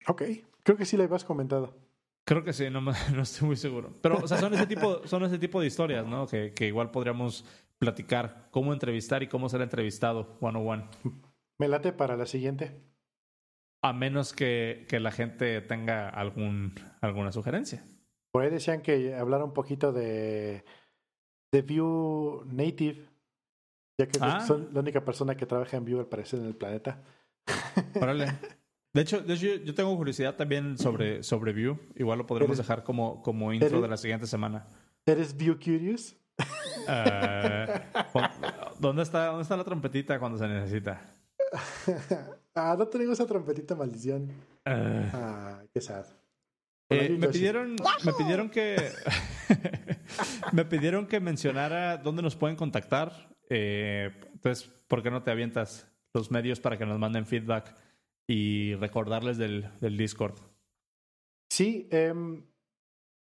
[0.07, 0.23] Ok,
[0.63, 1.75] creo que sí le habías comentado.
[2.23, 3.91] Creo que sí, no, no estoy muy seguro.
[4.01, 6.27] Pero, o sea, son ese tipo, son ese tipo de historias, ¿no?
[6.27, 7.43] Que, que igual podríamos
[7.77, 10.83] platicar cómo entrevistar y cómo ser entrevistado one on one.
[11.59, 12.81] Me late para la siguiente.
[13.81, 17.85] A menos que, que la gente tenga algún, alguna sugerencia.
[18.31, 20.63] Por ahí decían que hablar un poquito de
[21.53, 23.07] de Vue Native,
[23.99, 24.41] ya que ah.
[24.41, 27.03] son la única persona que trabaja en Vue al parecer en el planeta.
[28.01, 28.33] Órale.
[28.91, 31.79] De hecho, de hecho, yo tengo curiosidad también sobre, sobre Vue.
[31.95, 34.67] Igual lo podremos dejar como, como intro de la siguiente semana.
[35.05, 36.15] ¿Eres Vue Curious?
[36.85, 38.19] Uh,
[38.79, 41.15] ¿dónde, está, ¿Dónde está la trompetita cuando se necesita?
[42.55, 44.23] ah, no tengo esa trompetita, maldición.
[44.65, 46.05] Uh, ah, qué sad.
[46.89, 47.75] Eh, me pidieron,
[48.05, 48.75] me pidieron que
[50.51, 53.35] me pidieron que mencionara dónde nos pueden contactar.
[53.49, 57.75] Eh, entonces, ¿por qué no te avientas los medios para que nos manden feedback
[58.27, 60.39] y recordarles del, del Discord?
[61.49, 62.43] Sí, em,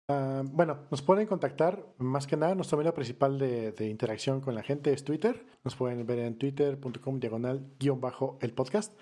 [0.09, 1.85] ah, bueno, nos pueden contactar.
[1.98, 5.47] Más que nada, nuestro medio principal de, de interacción con la gente es Twitter.
[5.64, 8.98] Nos pueden ver en twitter.com diagonal guion bajo el podcast.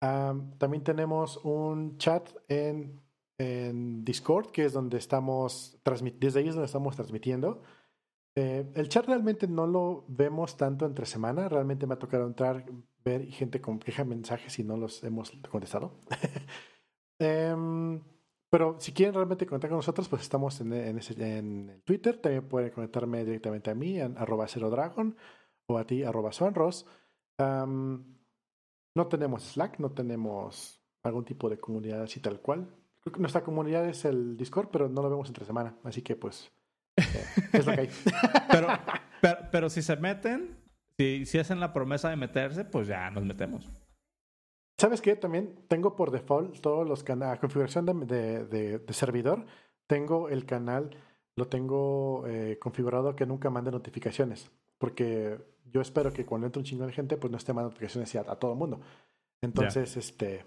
[0.00, 3.04] Ah, también tenemos un chat en
[3.38, 5.78] en Discord, que es donde estamos,
[6.18, 7.62] desde ahí es donde estamos transmitiendo.
[8.36, 12.64] Eh, el chat realmente no lo vemos tanto entre semana, realmente me ha tocado entrar,
[13.04, 16.00] ver gente con queja mensajes y no los hemos contestado.
[17.20, 18.02] Em,
[18.54, 23.24] pero si quieren realmente conectar con nosotros, pues estamos en, en, Twitter, también pueden conectarme
[23.24, 25.16] directamente a mí, en arroba cero dragon,
[25.66, 26.86] o a ti, arroba sonros.
[27.36, 32.68] no tenemos Slack, no tenemos algún tipo de comunidad así tal cual
[33.18, 35.76] nuestra comunidad es el Discord, pero no lo vemos entre semana.
[35.82, 36.52] Así que, pues,
[36.96, 37.90] eh, es lo que hay.
[38.50, 38.68] pero,
[39.50, 40.56] pero, si se meten,
[40.96, 43.68] si, si hacen la promesa de meterse, pues ya nos metemos.
[44.84, 45.16] ¿Sabes qué?
[45.16, 49.46] También tengo por default todos los canales, configuración de, de, de, servidor.
[49.86, 50.90] Tengo el canal,
[51.36, 54.50] lo tengo eh, configurado que nunca mande notificaciones.
[54.76, 55.38] Porque
[55.72, 58.30] yo espero que cuando entre un chingo de gente, pues no esté mandando notificaciones a,
[58.30, 58.82] a todo el mundo.
[59.40, 60.44] Entonces, este,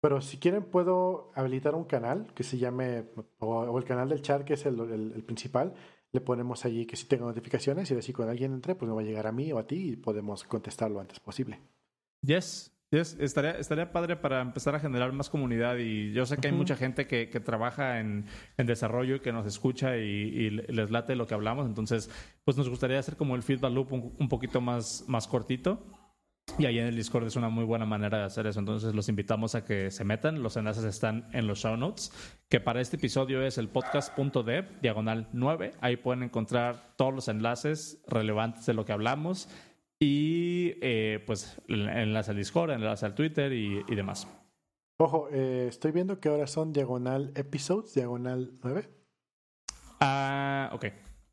[0.00, 3.04] pero si quieren, puedo habilitar un canal que se llame,
[3.38, 5.74] o, el canal del chat, que es el, el, principal.
[6.10, 9.02] Le ponemos allí que si tengo notificaciones y así cuando alguien entre, pues me va
[9.02, 11.60] a llegar a mí o a ti y podemos contestar lo antes posible.
[12.22, 13.16] Yes, yes.
[13.18, 15.76] Estaría, estaría padre para empezar a generar más comunidad.
[15.78, 19.32] Y yo sé que hay mucha gente que, que trabaja en, en, desarrollo y que
[19.32, 21.66] nos escucha y, y, les late lo que hablamos.
[21.66, 22.10] Entonces,
[22.44, 25.98] pues nos gustaría hacer como el feedback loop un, un poquito más, más cortito
[26.56, 28.58] y ahí en el Discord es una muy buena manera de hacer eso.
[28.58, 30.42] Entonces los invitamos a que se metan.
[30.42, 32.10] Los enlaces están en los show notes.
[32.48, 35.72] Que para este episodio es el podcast.dev, diagonal 9.
[35.80, 39.48] Ahí pueden encontrar todos los enlaces relevantes de lo que hablamos.
[40.00, 44.28] Y eh, pues el enlace al Discord, el enlace al Twitter y, demás.
[44.98, 48.88] Ojo, eh, estoy viendo que ahora son diagonal episodes, diagonal 9.
[50.00, 50.86] Ah, ok.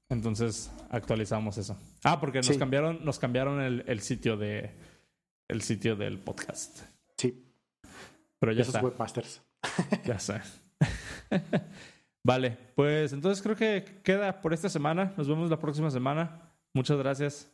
[0.09, 1.77] Entonces actualizamos eso.
[2.03, 4.71] Ah, porque nos cambiaron, nos cambiaron el sitio de,
[5.47, 6.81] el sitio del podcast.
[7.17, 7.45] Sí.
[8.39, 9.41] Pero ya Esos webmasters.
[10.05, 10.41] ya sé.
[12.23, 15.13] vale, pues entonces creo que queda por esta semana.
[15.17, 16.53] Nos vemos la próxima semana.
[16.73, 17.51] Muchas gracias.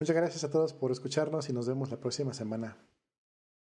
[0.00, 2.76] Muchas gracias a todos por escucharnos y nos vemos la próxima semana.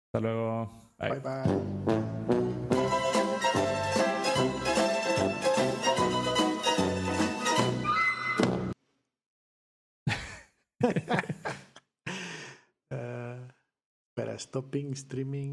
[0.08, 0.94] Hasta luego.
[0.98, 1.10] bye.
[1.10, 1.20] bye.
[1.20, 2.04] bye.
[12.94, 13.40] Ah,
[14.14, 15.52] para stopping streaming.